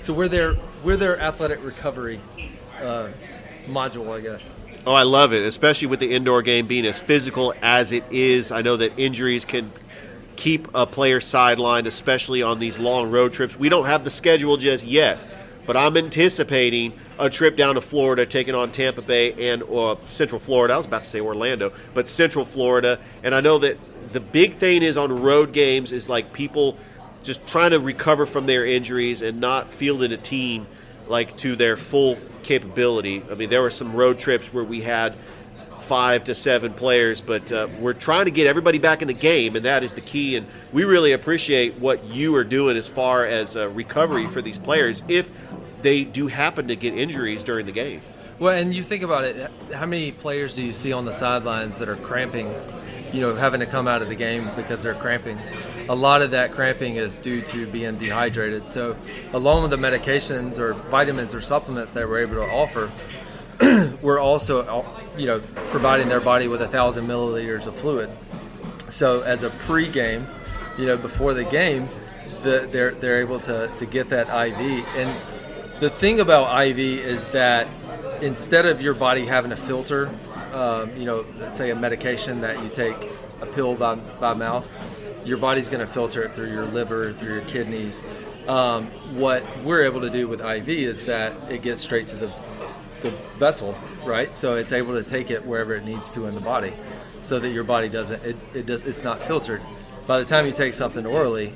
[0.00, 2.20] so we're their we're their athletic recovery
[2.80, 3.08] uh,
[3.66, 4.50] module, I guess.
[4.88, 8.50] Oh, I love it, especially with the indoor game being as physical as it is.
[8.50, 9.70] I know that injuries can
[10.34, 13.58] keep a player sidelined, especially on these long road trips.
[13.58, 15.18] We don't have the schedule just yet,
[15.66, 20.38] but I'm anticipating a trip down to Florida, taking on Tampa Bay and uh, Central
[20.38, 20.72] Florida.
[20.72, 22.98] I was about to say Orlando, but Central Florida.
[23.22, 23.76] And I know that
[24.14, 26.78] the big thing is on road games is like people
[27.22, 30.66] just trying to recover from their injuries and not fielding a team
[31.08, 33.22] like to their full capability.
[33.30, 35.14] I mean, there were some road trips where we had
[35.80, 39.56] five to seven players, but uh, we're trying to get everybody back in the game,
[39.56, 40.36] and that is the key.
[40.36, 44.58] And we really appreciate what you are doing as far as uh, recovery for these
[44.58, 45.30] players if
[45.82, 48.02] they do happen to get injuries during the game.
[48.38, 51.78] Well, and you think about it, how many players do you see on the sidelines
[51.78, 52.54] that are cramping,
[53.12, 55.38] you know, having to come out of the game because they're cramping?
[55.88, 58.68] A lot of that cramping is due to being dehydrated.
[58.68, 58.96] So,
[59.32, 62.90] along with the medications or vitamins or supplements that we're able to offer,
[64.02, 64.84] we're also,
[65.16, 68.10] you know, providing their body with a thousand milliliters of fluid.
[68.88, 70.26] So, as a pre-game,
[70.76, 71.88] you know, before the game,
[72.42, 74.86] the, they're they're able to to get that IV.
[74.96, 75.22] And
[75.80, 77.66] the thing about IV is that
[78.20, 80.10] instead of your body having to filter,
[80.52, 82.96] um, you know, let's say a medication that you take
[83.40, 84.70] a pill by, by mouth,
[85.28, 88.02] your body's going to filter it through your liver, through your kidneys.
[88.48, 92.32] Um, what we're able to do with IV is that it gets straight to the,
[93.02, 94.34] the vessel, right?
[94.34, 96.72] So it's able to take it wherever it needs to in the body,
[97.22, 99.60] so that your body doesn't it, it does it's not filtered.
[100.06, 101.52] By the time you take something orally,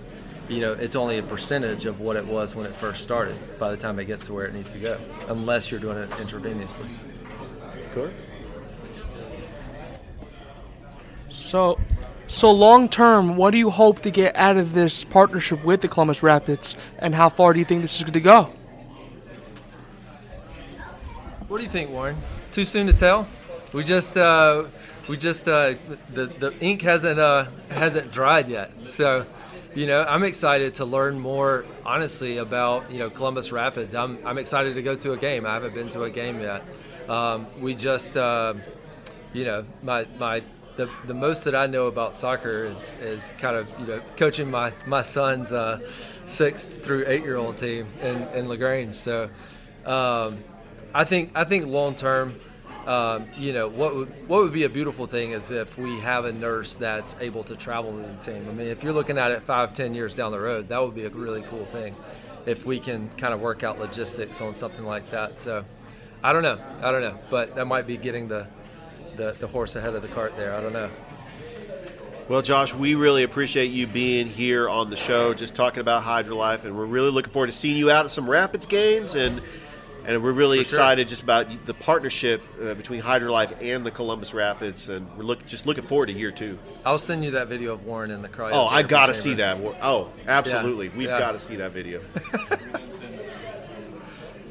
[0.50, 3.36] you know it's only a percentage of what it was when it first started.
[3.58, 6.10] By the time it gets to where it needs to go, unless you're doing it
[6.10, 6.88] intravenously.
[7.92, 8.14] Correct.
[11.30, 11.78] So,
[12.28, 15.88] So long term, what do you hope to get out of this partnership with the
[15.88, 18.52] Columbus Rapids, and how far do you think this is going to go?
[21.48, 22.16] What do you think, Warren?
[22.50, 23.28] Too soon to tell.
[23.74, 24.64] We just uh,
[25.08, 25.74] we just uh,
[26.12, 28.86] the the ink hasn't uh, hasn't dried yet.
[28.86, 29.26] So,
[29.74, 31.66] you know, I'm excited to learn more.
[31.84, 33.94] Honestly, about you know Columbus Rapids.
[33.94, 35.44] I'm I'm excited to go to a game.
[35.44, 36.62] I haven't been to a game yet.
[37.08, 38.54] Um, we just uh,
[39.34, 40.42] you know my my
[40.76, 44.50] the, the most that I know about soccer is, is kind of you know coaching
[44.50, 45.80] my my son's uh,
[46.26, 48.96] six through eight year old team in, in Lagrange.
[48.96, 49.28] So
[49.84, 50.38] um,
[50.94, 52.34] I think I think long term,
[52.86, 56.24] um, you know what would, what would be a beautiful thing is if we have
[56.24, 58.48] a nurse that's able to travel with the team.
[58.48, 60.94] I mean, if you're looking at it five ten years down the road, that would
[60.94, 61.94] be a really cool thing
[62.46, 65.38] if we can kind of work out logistics on something like that.
[65.38, 65.64] So
[66.24, 68.46] I don't know, I don't know, but that might be getting the
[69.16, 70.54] the, the horse ahead of the cart there.
[70.54, 70.90] I don't know.
[72.28, 76.64] Well, Josh, we really appreciate you being here on the show, just talking about Hydralive,
[76.64, 79.42] and we're really looking forward to seeing you out at some Rapids games, and
[80.04, 84.34] and we're really For excited just about the partnership uh, between Hydralive and the Columbus
[84.34, 86.58] Rapids, and we're look, just looking forward to year two.
[86.84, 88.50] I'll send you that video of Warren in the cryo.
[88.52, 89.58] Oh, I got to see that.
[89.82, 91.18] Oh, absolutely, Yeah, we've yeah.
[91.18, 92.00] got to see that video.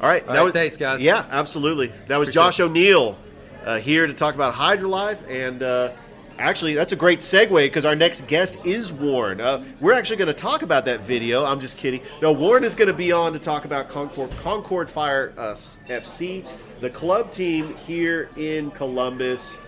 [0.00, 1.00] All right, All that right, was thanks, guys.
[1.02, 1.92] Yeah, absolutely.
[2.06, 3.16] That was Appreciate Josh O'Neal
[3.64, 5.92] uh, here to talk about Hydralive, and uh,
[6.38, 9.40] actually, that's a great segue because our next guest is Warren.
[9.40, 11.44] Uh, we're actually going to talk about that video.
[11.44, 12.00] I'm just kidding.
[12.20, 16.44] No, Warren is going to be on to talk about Concorde, Concorde Fire uh, FC,
[16.80, 19.58] the club team here in Columbus,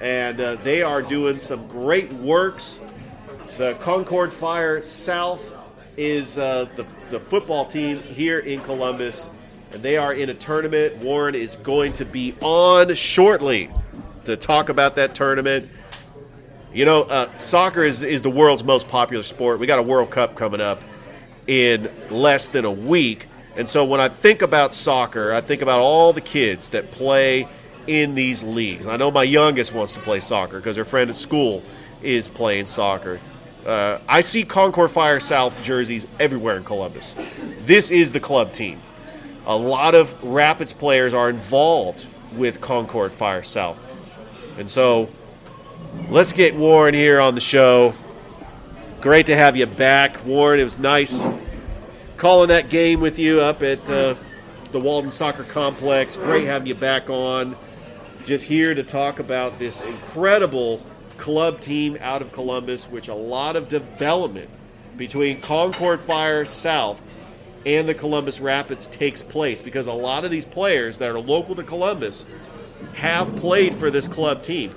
[0.00, 2.80] and uh, they are doing some great works.
[3.56, 5.52] The Concorde Fire South
[5.96, 9.30] is uh, the, the football team here in Columbus,
[9.72, 10.96] and they are in a tournament.
[10.98, 13.70] Warren is going to be on shortly
[14.24, 15.68] to talk about that tournament.
[16.72, 19.58] You know, uh, soccer is, is the world's most popular sport.
[19.58, 20.82] We got a World Cup coming up
[21.46, 23.26] in less than a week.
[23.56, 27.48] And so when I think about soccer, I think about all the kids that play
[27.86, 28.86] in these leagues.
[28.86, 31.62] I know my youngest wants to play soccer because her friend at school
[32.02, 33.18] is playing soccer.
[33.66, 37.16] Uh, I see Concorde Fire South jerseys everywhere in Columbus.
[37.62, 38.78] This is the club team.
[39.48, 43.82] A lot of Rapids players are involved with Concorde Fire South.
[44.58, 45.08] And so
[46.10, 47.94] let's get Warren here on the show.
[49.00, 50.60] Great to have you back, Warren.
[50.60, 51.26] It was nice
[52.18, 54.16] calling that game with you up at uh,
[54.70, 56.18] the Walden Soccer Complex.
[56.18, 57.56] Great having you back on.
[58.26, 60.82] Just here to talk about this incredible
[61.16, 64.50] club team out of Columbus, which a lot of development
[64.98, 67.00] between Concord Fire South
[67.66, 71.54] and the Columbus Rapids takes place because a lot of these players that are local
[71.56, 72.26] to Columbus
[72.94, 74.74] have played for this club team.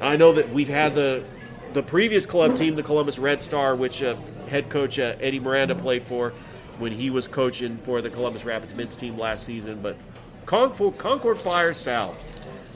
[0.00, 1.24] I know that we've had the
[1.72, 4.14] the previous club team, the Columbus Red Star, which uh,
[4.48, 6.34] head coach uh, Eddie Miranda played for
[6.78, 9.80] when he was coaching for the Columbus Rapids men's team last season.
[9.80, 9.96] But
[10.44, 12.16] Concorde, Concorde Fire South,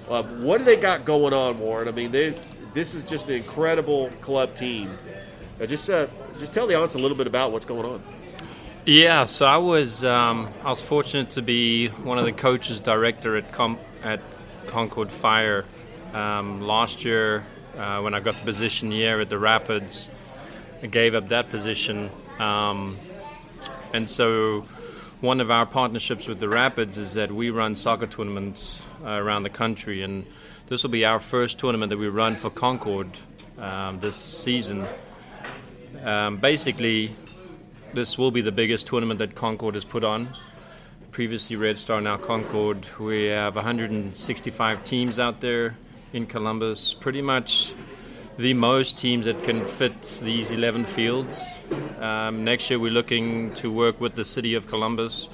[0.08, 1.88] uh, what do they got going on, Warren?
[1.88, 2.38] I mean, they
[2.72, 4.96] this is just an incredible club team.
[5.66, 8.02] Just uh, just tell the audience a little bit about what's going on.
[8.88, 13.36] Yeah, so I was um, I was fortunate to be one of the coaches director
[13.36, 14.20] at Com- at
[14.68, 15.64] Concorde Fire
[16.12, 17.44] um, last year
[17.76, 20.08] uh, when I got the position here at the Rapids.
[20.84, 22.96] I gave up that position, um,
[23.92, 24.64] and so
[25.20, 29.42] one of our partnerships with the Rapids is that we run soccer tournaments uh, around
[29.42, 30.24] the country, and
[30.68, 33.18] this will be our first tournament that we run for Concorde
[33.58, 34.86] um, this season.
[36.04, 37.16] Um, basically,
[37.96, 40.28] this will be the biggest tournament that Concorde has put on.
[41.12, 42.86] Previously Red Star, now Concorde.
[43.00, 45.74] We have 165 teams out there
[46.12, 46.92] in Columbus.
[46.92, 47.74] Pretty much
[48.36, 51.42] the most teams that can fit these 11 fields.
[51.98, 55.30] Um, next year, we're looking to work with the city of Columbus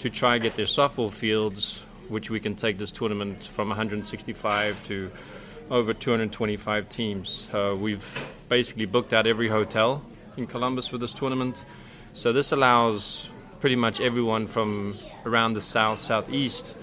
[0.00, 5.10] to try get their softball fields, which we can take this tournament from 165 to
[5.70, 7.48] over 225 teams.
[7.54, 10.04] Uh, we've basically booked out every hotel
[10.36, 11.64] in Columbus for this tournament.
[12.14, 16.76] So this allows pretty much everyone from around the south, southeast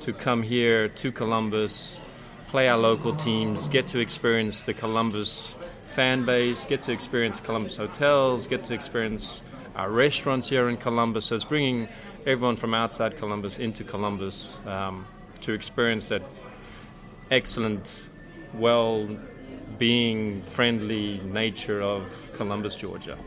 [0.00, 2.00] to come here to Columbus,
[2.46, 5.56] play our local teams, get to experience the Columbus
[5.86, 9.42] fan base, get to experience Columbus hotels, get to experience
[9.74, 11.26] our restaurants here in Columbus.
[11.26, 11.88] So it's bringing
[12.24, 15.04] everyone from outside Columbus into Columbus um,
[15.40, 16.22] to experience that
[17.32, 18.06] excellent,
[18.54, 19.08] well
[19.78, 23.18] being, friendly nature of Columbus, Georgia.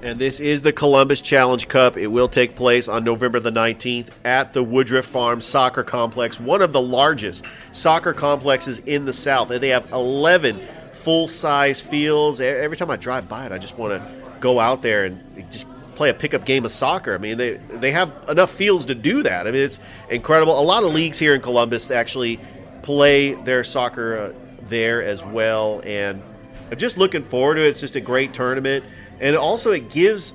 [0.00, 1.96] And this is the Columbus Challenge Cup.
[1.96, 6.62] It will take place on November the 19th at the Woodruff Farm Soccer Complex, one
[6.62, 9.50] of the largest soccer complexes in the South.
[9.50, 10.60] And they have 11
[10.92, 12.40] full size fields.
[12.40, 15.66] Every time I drive by it, I just want to go out there and just
[15.96, 17.12] play a pickup game of soccer.
[17.12, 19.48] I mean, they they have enough fields to do that.
[19.48, 19.80] I mean, it's
[20.10, 20.60] incredible.
[20.60, 22.38] A lot of leagues here in Columbus actually
[22.82, 24.32] play their soccer uh,
[24.68, 26.22] there as well, and
[26.70, 27.70] I'm just looking forward to it.
[27.70, 28.84] It's just a great tournament,
[29.20, 30.34] and also it gives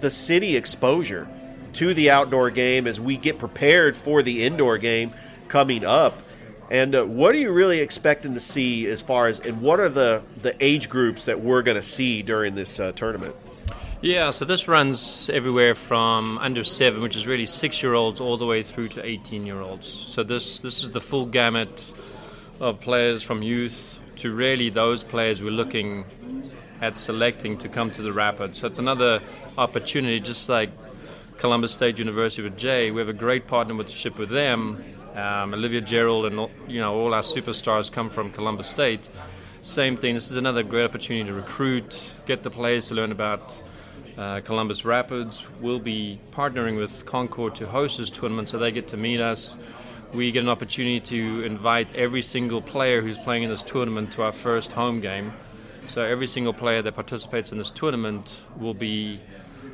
[0.00, 1.28] the city exposure
[1.74, 5.12] to the outdoor game as we get prepared for the indoor game
[5.48, 6.22] coming up.
[6.70, 9.88] And uh, what are you really expecting to see as far as, and what are
[9.88, 13.34] the, the age groups that we're going to see during this uh, tournament?
[14.00, 18.62] Yeah, so this runs everywhere from under seven, which is really six-year-olds, all the way
[18.62, 19.88] through to 18-year-olds.
[19.88, 21.94] So this this is the full gamut
[22.60, 26.04] of players from youth to really those players we're looking
[26.80, 28.58] at selecting to come to the Rapids.
[28.58, 29.20] So it's another
[29.56, 30.70] opportunity, just like
[31.38, 32.90] Columbus State University with Jay.
[32.90, 34.82] We have a great partnership with them.
[35.14, 39.08] Um, Olivia Gerald and you know all our superstars come from Columbus State.
[39.60, 40.14] Same thing.
[40.14, 43.62] This is another great opportunity to recruit, get the players to learn about
[44.18, 45.42] uh, Columbus Rapids.
[45.60, 49.58] We'll be partnering with Concorde to host this tournament, so they get to meet us.
[50.12, 54.22] We get an opportunity to invite every single player who's playing in this tournament to
[54.22, 55.32] our first home game.
[55.86, 59.20] So every single player that participates in this tournament will be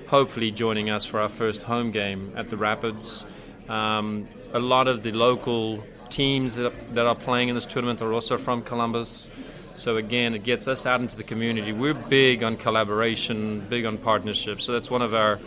[0.06, 3.24] hopefully joining us for our first home game at the Rapids.
[3.68, 8.12] Um, a lot of the local teams that, that are playing in this tournament are
[8.12, 9.30] also from Columbus.
[9.74, 11.72] So again, it gets us out into the community.
[11.72, 14.60] We're big on collaboration, big on partnership.
[14.60, 15.38] So that's one of our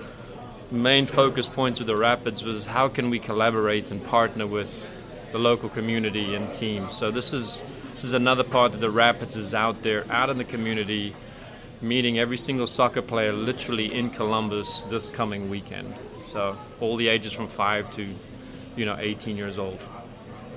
[0.72, 4.89] main focus points with the Rapids was how can we collaborate and partner with
[5.32, 6.95] the local community and teams.
[6.95, 7.61] So this is
[7.94, 11.16] this is another part that the Rapids is out there, out in the community,
[11.80, 15.94] meeting every single soccer player literally in Columbus this coming weekend.
[16.26, 18.12] So all the ages from five to,
[18.76, 19.80] you know, 18 years old.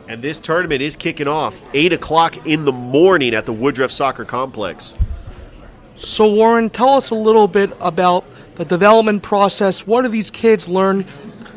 [0.09, 4.25] And this tournament is kicking off 8 o'clock in the morning at the Woodruff Soccer
[4.25, 4.97] Complex.
[5.99, 8.25] So, Warren, tell us a little bit about
[8.55, 9.87] the development process.
[9.87, 11.05] What do these kids learn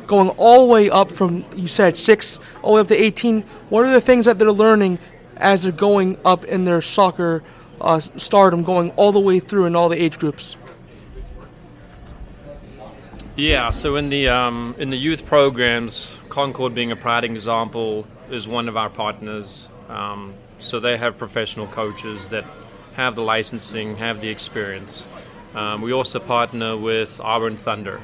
[0.07, 3.43] going all the way up from, you said, 6 all the way up to 18?
[3.69, 4.99] What are the things that they're learning
[5.39, 7.43] as they're going up in their soccer
[7.81, 10.55] uh, stardom, going all the way through in all the age groups?
[13.35, 18.47] Yeah, so in the um, in the youth programs, Concorde being a pride example is
[18.47, 19.69] one of our partners.
[19.87, 22.45] Um, so they have professional coaches that
[22.95, 25.07] have the licensing, have the experience.
[25.55, 28.01] Um, we also partner with Auburn Thunder.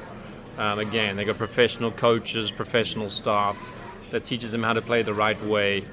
[0.56, 3.74] Um, again, they got professional coaches, professional staff
[4.10, 5.84] that teaches them how to play the right way.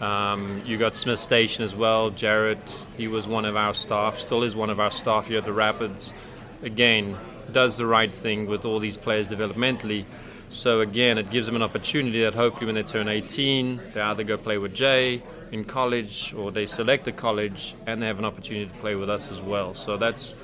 [0.00, 2.10] Um, you got Smith Station as well.
[2.10, 2.58] Jared,
[2.96, 5.52] he was one of our staff, still is one of our staff here at the
[5.52, 6.14] Rapids.
[6.62, 7.16] Again,
[7.52, 10.04] does the right thing with all these players developmentally.
[10.48, 14.24] So again, it gives them an opportunity that hopefully when they turn 18, they either
[14.24, 15.22] go play with Jay
[15.52, 19.10] in college or they select a college and they have an opportunity to play with
[19.10, 19.74] us as well.
[19.74, 20.34] So that's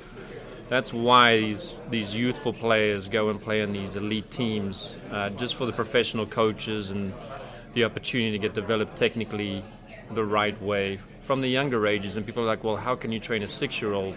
[0.69, 5.55] that's why these these youthful players go and play in these elite teams, uh, just
[5.55, 7.13] for the professional coaches and
[7.77, 9.63] the opportunity to get developed technically
[10.11, 12.17] the right way from the younger ages.
[12.17, 14.15] And people are like, well, how can you train a six-year-old?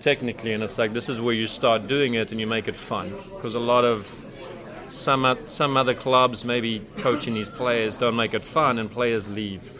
[0.00, 2.76] technically and it's like this is where you start doing it and you make it
[2.76, 4.26] fun because a lot of
[4.88, 9.72] some some other clubs maybe coaching these players don't make it fun and players leave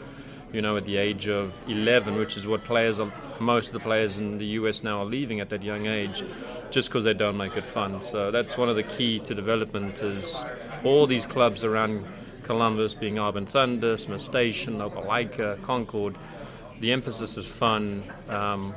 [0.50, 3.80] you know at the age of 11 which is what players are most of the
[3.80, 6.24] players in the US now are leaving at that young age
[6.70, 10.00] just because they don't make it fun so that's one of the key to development
[10.00, 10.42] is
[10.84, 12.06] all these clubs around
[12.44, 16.16] Columbus being Auburn Thunder, Smith Station, Opelika, Concorde
[16.80, 18.72] the emphasis is fun um,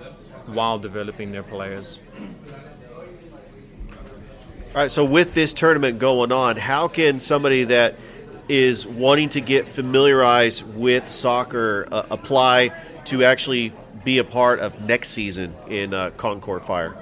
[0.45, 1.99] while developing their players.
[4.69, 7.95] All right, so with this tournament going on, how can somebody that
[8.47, 12.71] is wanting to get familiarized with soccer uh, apply
[13.05, 13.73] to actually
[14.05, 16.95] be a part of next season in uh, Concorde Fire?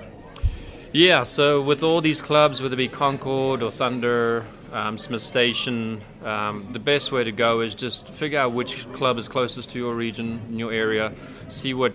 [0.92, 6.02] Yeah, so with all these clubs, whether it be Concorde or Thunder, um, Smith Station,
[6.26, 9.80] um, the best way to go is just figure out which club is closest to
[9.80, 11.14] your region, in your area,
[11.50, 11.94] see what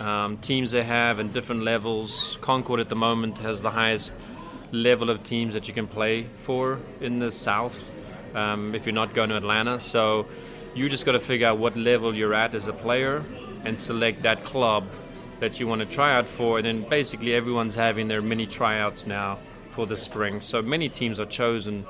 [0.00, 2.38] um, teams they have and different levels.
[2.40, 4.14] Concorde at the moment has the highest
[4.70, 7.84] level of teams that you can play for in the South
[8.34, 9.78] um, if you're not going to Atlanta.
[9.78, 10.26] So
[10.74, 13.24] you just got to figure out what level you're at as a player
[13.64, 14.84] and select that club
[15.40, 16.58] that you want to try out for.
[16.58, 19.38] And then basically everyone's having their mini tryouts now
[19.68, 20.40] for the spring.
[20.40, 21.86] So many teams are chosen,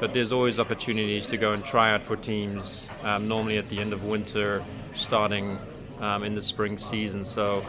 [0.00, 3.78] but there's always opportunities to go and try out for teams, um, normally at the
[3.78, 5.58] end of winter, starting
[6.00, 7.24] um, in the spring season.
[7.24, 7.64] So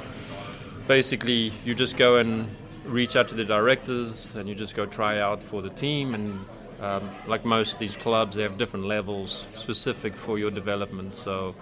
[0.88, 2.47] basically, you just go and
[2.86, 6.13] reach out to the directors and you just go try out for the team.
[6.13, 6.39] And
[6.82, 11.15] um, like most of these clubs, they have different levels specific for your development.
[11.15, 11.55] So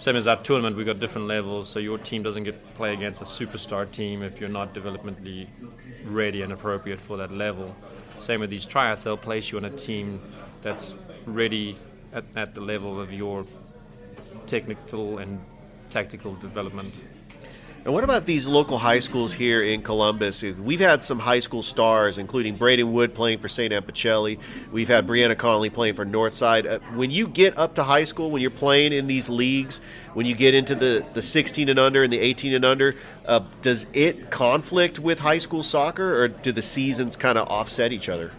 [0.00, 3.20] same as that tournament, we've got different levels, so your team doesn't get play against
[3.20, 5.46] a superstar team if you're not developmentally
[6.06, 7.76] ready and appropriate for that level.
[8.16, 10.18] Same with these tryouts, they'll place you on a team
[10.62, 10.94] that's
[11.26, 11.76] ready
[12.14, 13.44] at, at the level of your
[14.46, 15.38] technical and
[15.90, 17.02] tactical development.
[17.82, 20.42] And what about these local high schools here in Columbus?
[20.42, 23.72] We've had some high school stars, including Braden Wood playing for St.
[23.72, 24.38] Anne Pacelli.
[24.70, 26.70] We've had Brianna Conley playing for Northside.
[26.70, 29.80] Uh, when you get up to high school, when you're playing in these leagues,
[30.12, 33.40] when you get into the, the 16 and under and the 18 and under, uh,
[33.62, 38.10] does it conflict with high school soccer, or do the seasons kind of offset each
[38.10, 38.30] other?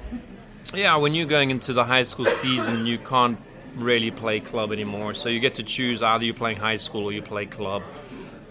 [0.71, 3.39] Yeah, when you're going into the high school season, you can't
[3.75, 5.15] really play club anymore.
[5.15, 7.81] So you get to choose either you playing high school or you play club.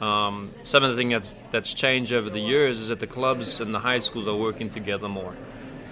[0.01, 3.61] Um, some of the things that's that's changed over the years is that the clubs
[3.61, 5.35] and the high schools are working together more.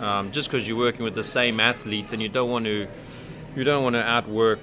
[0.00, 2.88] Um, just because you're working with the same athlete and you don't want to
[3.54, 4.60] you don't want to outwork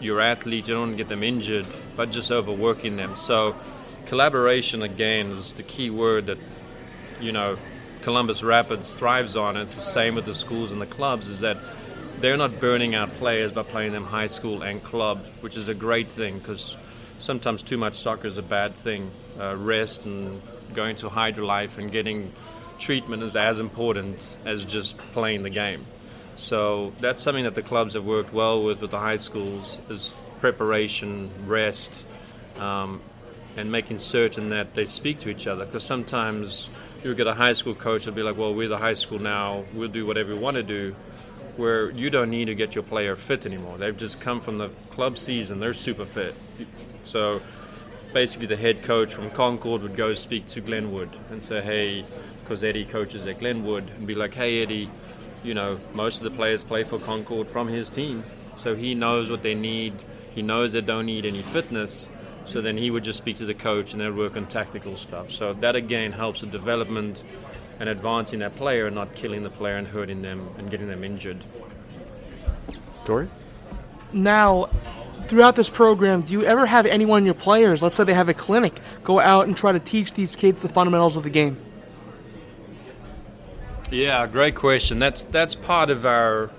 [0.00, 3.16] your athlete, you don't want to get them injured, but just overworking them.
[3.16, 3.54] So
[4.06, 6.38] collaboration again is the key word that
[7.20, 7.58] you know
[8.00, 9.58] Columbus Rapids thrives on.
[9.58, 11.28] It's the same with the schools and the clubs.
[11.28, 11.58] Is that
[12.20, 15.74] they're not burning out players by playing them high school and club, which is a
[15.74, 16.78] great thing because
[17.24, 19.10] sometimes too much soccer is a bad thing.
[19.40, 20.42] Uh, rest and
[20.74, 22.32] going to Hydralive and getting
[22.78, 25.86] treatment is as important as just playing the game.
[26.36, 30.14] So that's something that the clubs have worked well with with the high schools is
[30.40, 32.06] preparation, rest,
[32.58, 33.00] um,
[33.56, 35.64] and making certain that they speak to each other.
[35.64, 36.68] Because sometimes
[37.02, 39.64] you'll get a high school coach that'll be like, "Well, we're the high school now.
[39.72, 40.96] We'll do whatever we want to do."
[41.56, 43.78] Where you don't need to get your player fit anymore.
[43.78, 45.60] They've just come from the club season.
[45.60, 46.34] They're super fit.
[47.04, 47.40] So
[48.12, 52.04] basically, the head coach from Concorde would go speak to Glenwood and say, hey,
[52.42, 54.90] because Eddie coaches at Glenwood, and be like, hey, Eddie,
[55.44, 58.24] you know, most of the players play for Concorde from his team.
[58.56, 59.94] So he knows what they need.
[60.34, 62.10] He knows they don't need any fitness.
[62.46, 65.30] So then he would just speak to the coach and they'd work on tactical stuff.
[65.30, 67.24] So that again helps the development
[67.80, 71.04] and advancing that player and not killing the player and hurting them and getting them
[71.04, 71.42] injured.
[73.04, 73.28] Corey?
[74.12, 74.68] Now,
[75.22, 78.28] throughout this program, do you ever have anyone in your players, let's say they have
[78.28, 81.58] a clinic, go out and try to teach these kids the fundamentals of the game?
[83.90, 84.98] Yeah, great question.
[84.98, 86.50] That's that's part of our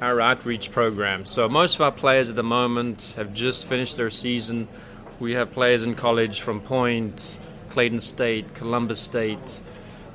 [0.00, 1.24] our outreach program.
[1.24, 4.68] So most of our players at the moment have just finished their season.
[5.20, 7.38] We have players in college from Point,
[7.70, 9.60] Clayton State, Columbus State,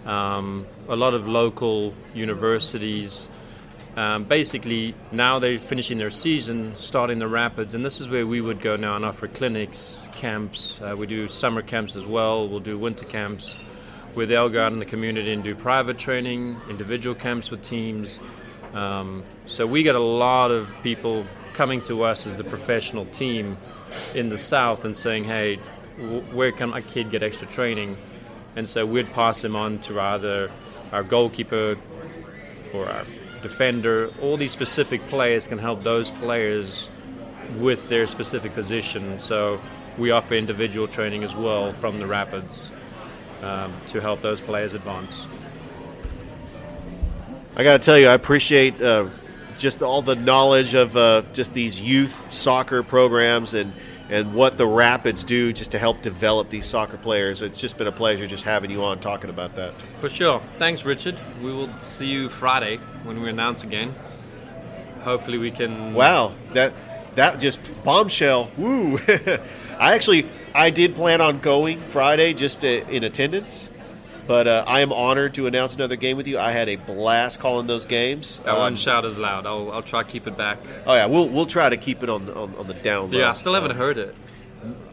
[0.10, 3.30] um, a lot of local universities.
[3.96, 8.42] Um, basically, now they're finishing their season, starting the Rapids, and this is where we
[8.42, 10.82] would go now and offer clinics, camps.
[10.82, 12.48] Uh, we do summer camps as well.
[12.48, 13.56] We'll do winter camps
[14.16, 18.20] where they'll go out in the community and do private training, individual camps with teams.
[18.74, 23.58] Um, so we get a lot of people coming to us as the professional team
[24.16, 25.58] in the South and saying, hey,
[26.34, 27.96] where can my kid get extra training?
[28.60, 30.52] And so we'd pass them on to either
[30.92, 31.78] our goalkeeper
[32.74, 33.06] or our
[33.42, 34.12] defender.
[34.22, 36.92] All these specific players can help those players
[37.56, 39.18] with their specific position.
[39.18, 39.62] So
[39.98, 42.70] we offer individual training as well from the Rapids
[43.44, 45.26] um, to help those players advance.
[47.56, 49.08] I got to tell you, I appreciate uh,
[49.58, 53.72] just all the knowledge of uh, just these youth soccer programs and
[54.10, 57.42] and what the Rapids do just to help develop these soccer players.
[57.42, 59.80] It's just been a pleasure just having you on talking about that.
[60.00, 60.42] For sure.
[60.58, 61.20] Thanks, Richard.
[61.42, 63.94] We will see you Friday when we announce again.
[65.04, 65.94] Hopefully, we can.
[65.94, 66.74] Wow, that
[67.16, 68.52] that just bombshell.
[68.58, 69.00] Woo!
[69.80, 73.72] I actually I did plan on going Friday just to, in attendance.
[74.30, 76.38] But uh, I am honored to announce another game with you.
[76.38, 78.40] I had a blast calling those games.
[78.46, 79.48] I won't shout as loud.
[79.48, 80.60] I'll, I'll try to keep it back.
[80.86, 83.18] Oh yeah, we'll we'll try to keep it on the on, on the down low.
[83.18, 84.14] Yeah, I still haven't heard it.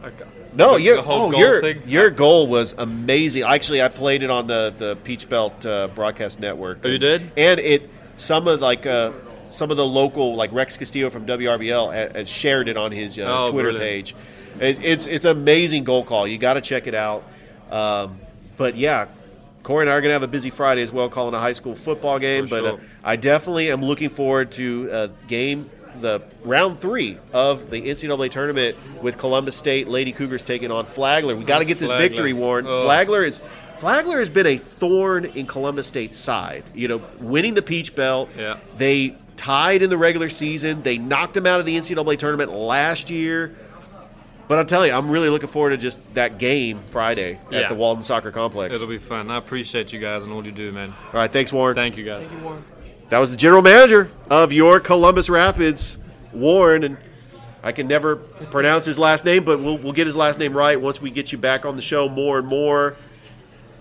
[0.03, 0.25] Okay.
[0.53, 1.83] No, The- your the whole oh goal your thing?
[1.85, 3.43] your goal was amazing.
[3.43, 6.79] Actually, I played it on the the Peach Belt uh, broadcast network.
[6.83, 7.31] Oh, you did?
[7.37, 9.11] And it some of like uh,
[9.43, 13.19] some of the local like Rex Castillo from WRBL ha- has shared it on his
[13.19, 14.07] uh, Oh, Twitter brilliant.
[14.07, 14.15] page.
[14.59, 16.25] It, it's it's an amazing goal call.
[16.27, 17.23] You got to check it out.
[17.69, 18.19] Um,
[18.57, 19.05] but yeah,
[19.67, 21.51] Corey and I are going to have a busy Friday as well, calling a high
[21.51, 22.47] school football game.
[22.47, 22.77] For but uh.
[23.03, 28.77] I definitely am looking forward to uh, game the round three of the NCAA tournament
[29.03, 31.35] with Columbus State Lady Cougars taking on Flagler.
[31.35, 32.07] We got to get this Flagler.
[32.07, 32.65] victory, Warren.
[32.65, 32.83] Oh.
[32.83, 33.41] Flagler is
[33.79, 36.63] Flagler has been a thorn in Columbus State's side.
[36.73, 38.29] You know, winning the Peach Belt.
[38.37, 38.59] Yeah.
[38.77, 40.81] They tied in the regular season.
[40.81, 43.53] They knocked them out of the NCAA tournament last year.
[44.47, 47.67] But I'll tell you, I'm really looking forward to just that game Friday at Yeah.
[47.67, 48.73] the Walden Soccer Complex.
[48.75, 49.29] It'll be fun.
[49.29, 50.93] I appreciate you guys and all you do, man.
[51.13, 51.75] All right, thanks, Warren.
[51.75, 52.25] Thank you, guys.
[52.25, 52.63] Thank you, Warren.
[53.09, 55.97] That was the general manager of your Columbus Rapids,
[56.33, 56.97] Warren, and
[57.63, 60.79] I can never pronounce his last name, but we'll, we'll get his last name right
[60.79, 62.95] once we get you back on the show more and more.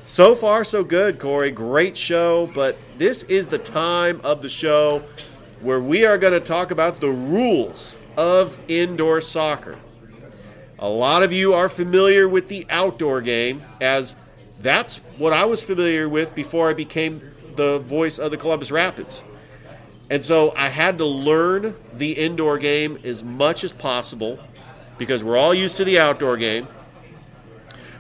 [0.04, 1.50] So far, so good, Corey.
[1.50, 5.02] Great show, but this is the time of the show
[5.60, 9.76] where we are going to talk about the rules of indoor soccer.
[10.78, 14.14] A lot of you are familiar with the outdoor game, as
[14.60, 17.22] that's what I was familiar with before I became
[17.54, 19.22] the voice of the Columbus Rapids.
[20.10, 24.38] And so I had to learn the indoor game as much as possible
[24.98, 26.68] because we're all used to the outdoor game.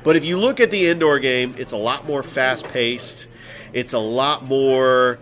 [0.04, 3.26] But if you look at the indoor game, it's a lot more fast paced.
[3.72, 5.18] It's a lot more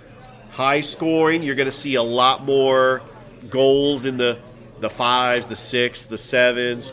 [0.50, 1.42] high scoring.
[1.42, 3.00] You're going to see a lot more
[3.48, 4.38] goals in the,
[4.80, 6.92] the fives, the six, the sevens.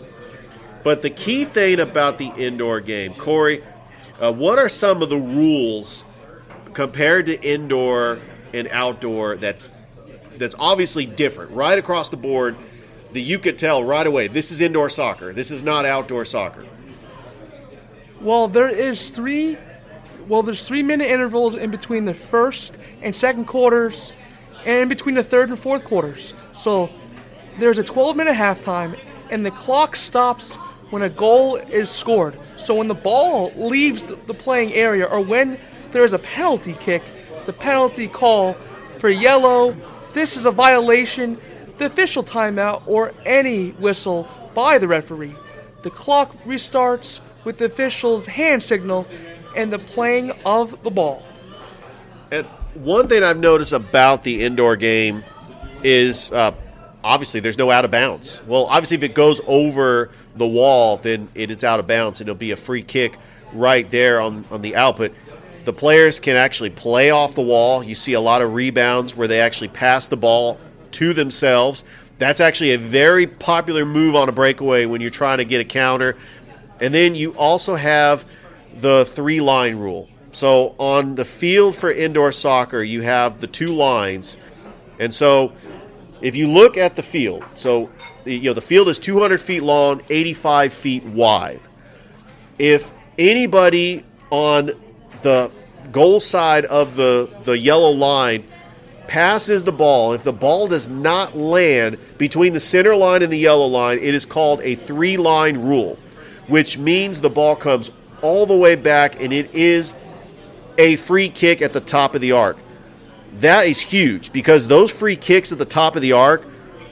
[0.83, 3.63] But the key thing about the indoor game, Corey,
[4.19, 6.05] uh, what are some of the rules
[6.73, 8.19] compared to indoor
[8.53, 9.71] and outdoor that's
[10.37, 12.55] that's obviously different right across the board
[13.13, 16.65] that you could tell right away this is indoor soccer this is not outdoor soccer
[18.21, 19.57] Well, there is three.
[20.27, 24.13] Well, there's three minute intervals in between the first and second quarters,
[24.63, 26.35] and in between the third and fourth quarters.
[26.53, 26.91] So
[27.59, 28.97] there's a 12 minute halftime,
[29.31, 30.57] and the clock stops
[30.91, 32.37] when a goal is scored.
[32.57, 35.59] So when the ball leaves the playing area, or when
[35.91, 37.01] there is a penalty kick,
[37.45, 38.55] the penalty call
[38.99, 39.75] for yellow,
[40.13, 41.39] this is a violation,
[41.79, 45.35] the official timeout, or any whistle by the referee.
[45.81, 49.07] The clock restarts with the official's hand signal
[49.55, 51.25] and the playing of the ball.
[52.31, 55.23] And one thing I've noticed about the indoor game
[55.83, 56.53] is uh,
[57.03, 58.41] obviously there's no out of bounds.
[58.47, 62.29] Well, obviously, if it goes over the wall, then it is out of bounds and
[62.29, 63.17] it'll be a free kick
[63.53, 65.13] right there on, on the output.
[65.65, 67.83] The players can actually play off the wall.
[67.83, 70.59] You see a lot of rebounds where they actually pass the ball
[70.93, 71.85] to themselves.
[72.17, 75.65] That's actually a very popular move on a breakaway when you're trying to get a
[75.65, 76.15] counter.
[76.79, 78.25] And then you also have
[78.77, 80.09] the three line rule.
[80.31, 84.37] So on the field for indoor soccer, you have the two lines.
[84.99, 85.51] And so
[86.21, 87.89] if you look at the field, so
[88.23, 91.59] the, you know the field is 200 feet long, 85 feet wide.
[92.59, 94.71] If anybody on
[95.21, 95.51] the
[95.91, 98.45] goal side of the the yellow line
[99.07, 103.37] passes the ball, if the ball does not land between the center line and the
[103.37, 105.97] yellow line, it is called a three line rule,
[106.47, 107.91] which means the ball comes
[108.21, 109.95] all the way back and it is
[110.77, 112.57] a free kick at the top of the arc.
[113.35, 116.45] That is huge because those free kicks at the top of the arc,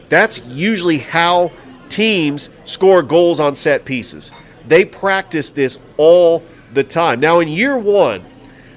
[0.07, 1.51] that's usually how
[1.89, 4.31] teams score goals on set pieces.
[4.65, 7.19] They practice this all the time.
[7.19, 8.23] Now, in year one,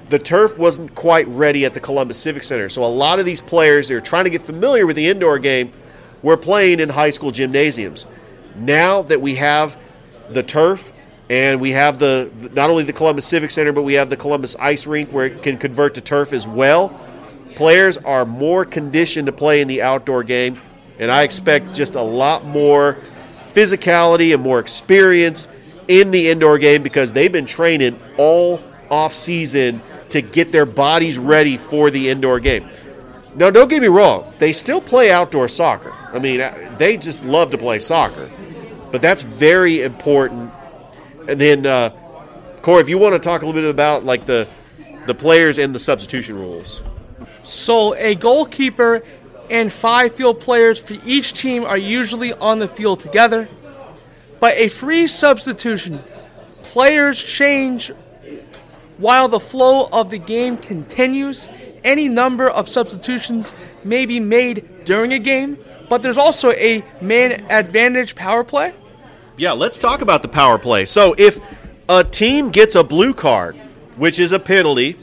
[0.09, 2.69] the turf wasn't quite ready at the Columbus Civic Center.
[2.69, 5.39] So a lot of these players that are trying to get familiar with the indoor
[5.39, 5.71] game
[6.21, 8.07] were playing in high school gymnasiums.
[8.55, 9.77] Now that we have
[10.29, 10.91] the turf
[11.29, 14.55] and we have the not only the Columbus Civic Center, but we have the Columbus
[14.57, 16.99] Ice Rink where it can convert to turf as well.
[17.55, 20.59] Players are more conditioned to play in the outdoor game,
[20.99, 22.97] and I expect just a lot more
[23.49, 25.47] physicality and more experience
[25.87, 31.17] in the indoor game because they've been training all off season to get their bodies
[31.17, 32.67] ready for the indoor game.
[33.35, 35.91] Now, don't get me wrong, they still play outdoor soccer.
[36.13, 38.29] I mean, uh, they just love to play soccer,
[38.91, 40.51] but that's very important.
[41.27, 41.89] And then, uh,
[42.61, 44.47] Corey, if you want to talk a little bit about like the
[45.05, 46.83] the players and the substitution rules.
[47.43, 49.03] So a goalkeeper
[49.49, 53.47] and five field players for each team are usually on the field together.
[54.39, 56.01] But a free substitution,
[56.63, 57.91] players change
[58.97, 61.47] while the flow of the game continues.
[61.83, 65.57] Any number of substitutions may be made during a game,
[65.89, 68.73] but there's also a man advantage power play.
[69.35, 70.85] Yeah, let's talk about the power play.
[70.85, 71.39] So if
[71.89, 73.55] a team gets a blue card,
[73.97, 74.97] which is a penalty,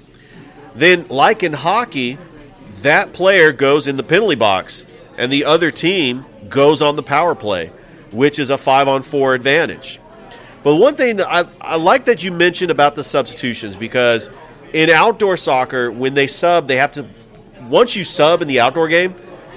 [0.75, 2.17] then like in hockey,
[2.83, 7.35] that player goes in the penalty box and the other team goes on the power
[7.35, 7.69] play,
[8.11, 10.01] which is a 5 on 4 advantage.
[10.63, 14.29] But one thing I, I like that you mentioned about the substitutions because
[14.73, 17.07] in outdoor soccer, when they sub, they have to
[17.69, 19.15] once you sub in the outdoor game,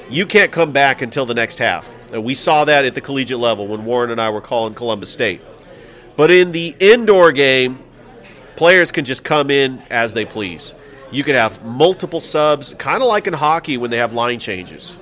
[0.10, 1.98] you can't come back until the next half.
[2.12, 5.12] And we saw that at the collegiate level when Warren and I were calling Columbus
[5.12, 5.42] State.
[6.16, 7.80] But in the indoor game,
[8.56, 10.76] players can just come in as they please.
[11.14, 15.00] You can have multiple subs, kind of like in hockey when they have line changes.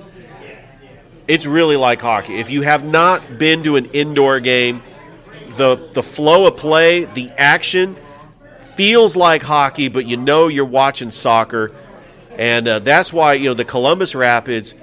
[1.26, 2.36] It's really like hockey.
[2.36, 4.82] If you have not been to an indoor game,
[5.56, 7.96] the the flow of play, the action
[8.58, 11.72] feels like hockey, but you know you're watching soccer,
[12.36, 14.74] and uh, that's why you know the Columbus Rapids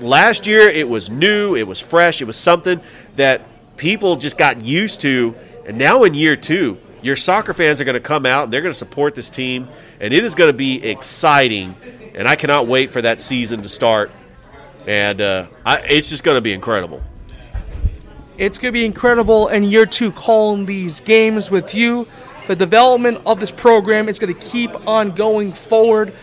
[0.00, 2.80] last year it was new, it was fresh, it was something
[3.16, 3.42] that
[3.76, 5.34] people just got used to.
[5.66, 8.62] And now in year two, your soccer fans are going to come out and they're
[8.62, 9.68] going to support this team,
[10.00, 11.74] and it is going to be exciting.
[12.14, 14.10] And I cannot wait for that season to start.
[14.86, 17.02] And uh, I, it's just going to be incredible.
[18.38, 22.08] It's going to be incredible in year two calling these games with you.
[22.46, 26.14] The development of this program is going to keep on going forward.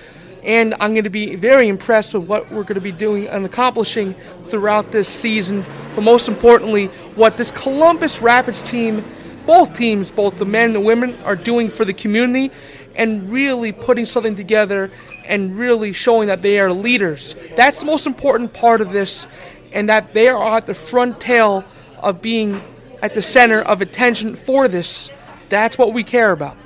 [0.44, 3.46] And I'm going to be very impressed with what we're going to be doing and
[3.46, 4.14] accomplishing
[4.48, 5.66] throughout this season.
[5.94, 9.04] But most importantly, what this Columbus Rapids team,
[9.48, 12.52] both teams, both the men and the women, are doing for the community
[12.96, 14.92] and really putting something together
[15.26, 17.36] and really showing that they are leaders.
[17.56, 19.26] That's the most important part of this,
[19.72, 21.64] and that they are at the front tail
[22.00, 22.62] of being
[23.02, 25.10] at the center of attention for this.
[25.50, 26.58] That's what we care about.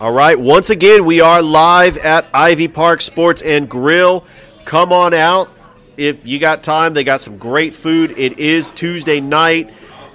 [0.00, 4.24] All right, once again, we are live at Ivy Park Sports and Grill.
[4.64, 5.50] Come on out
[5.96, 6.94] if you got time.
[6.94, 8.16] They got some great food.
[8.16, 9.70] It is Tuesday night,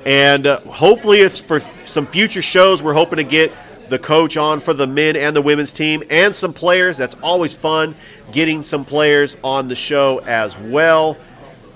[0.06, 2.84] and uh, hopefully, it's for some future shows.
[2.84, 3.51] We're hoping to get
[3.89, 6.97] the coach on for the men and the women's team and some players.
[6.97, 7.95] That's always fun
[8.32, 11.18] getting some players on the show as well.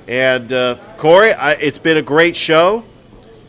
[0.07, 2.83] And uh, Corey, I, it's been a great show.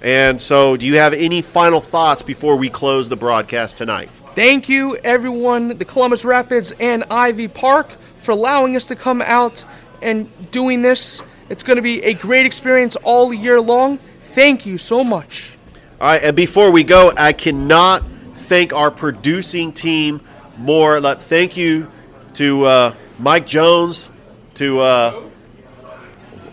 [0.01, 4.11] And so, do you have any final thoughts before we close the broadcast tonight?
[4.37, 9.65] Thank you, everyone, the Columbus Rapids and Ivy Park, for allowing us to come out
[10.01, 11.21] and doing this.
[11.49, 13.99] It's going to be a great experience all year long.
[14.35, 15.57] Thank you so much.
[16.01, 18.05] All right, and before we go, I cannot
[18.35, 20.21] thank our producing team
[20.59, 21.01] more.
[21.01, 21.91] Thank you
[22.35, 24.13] to uh, Mike Jones,
[24.55, 25.23] to uh,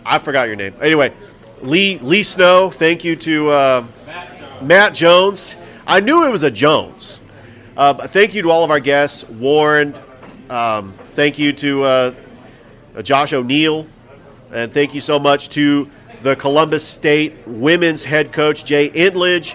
[0.04, 0.74] I forgot your name.
[0.80, 1.12] Anyway,
[1.60, 2.70] Lee Lee Snow.
[2.70, 3.86] Thank you to uh,
[4.62, 5.56] Matt Jones.
[5.86, 7.22] I knew it was a Jones.
[7.76, 9.28] Uh, thank you to all of our guests.
[9.28, 9.94] Warren.
[10.48, 12.14] Um, thank you to uh,
[13.02, 13.86] Josh O'Neal,
[14.50, 15.90] and thank you so much to
[16.26, 19.54] the Columbus State women's head coach Jay Entlich.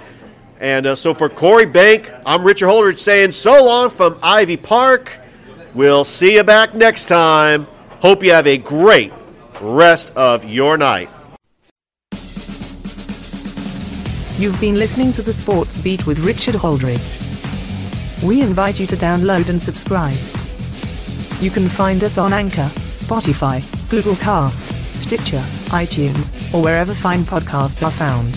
[0.62, 5.20] And uh, so for Corey Bank, I'm Richard Holdridge saying so long from Ivy Park.
[5.74, 7.68] We'll see you back next time.
[8.00, 9.12] Hope you have a great
[9.60, 11.10] rest of your night.
[14.38, 17.04] You've been listening to the Sports Beat with Richard Holdridge.
[18.24, 20.18] We invite you to download and subscribe.
[21.42, 27.86] You can find us on Anchor, Spotify, Google Cast, Stitcher, iTunes, or wherever fine podcasts
[27.86, 28.36] are found.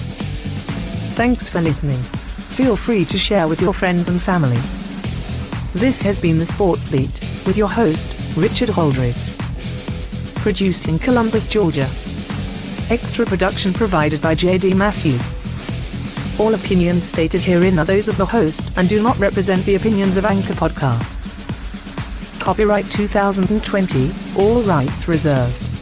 [1.14, 1.98] Thanks for listening.
[1.98, 4.60] Feel free to share with your friends and family.
[5.74, 9.16] This has been the Sports Beat with your host, Richard Holdridge.
[10.36, 11.88] Produced in Columbus, Georgia.
[12.90, 14.74] Extra production provided by J.D.
[14.74, 15.32] Matthews.
[16.38, 20.16] All opinions stated herein are those of the host and do not represent the opinions
[20.16, 21.40] of Anchor Podcasts.
[22.40, 25.73] Copyright 2020, all rights reserved.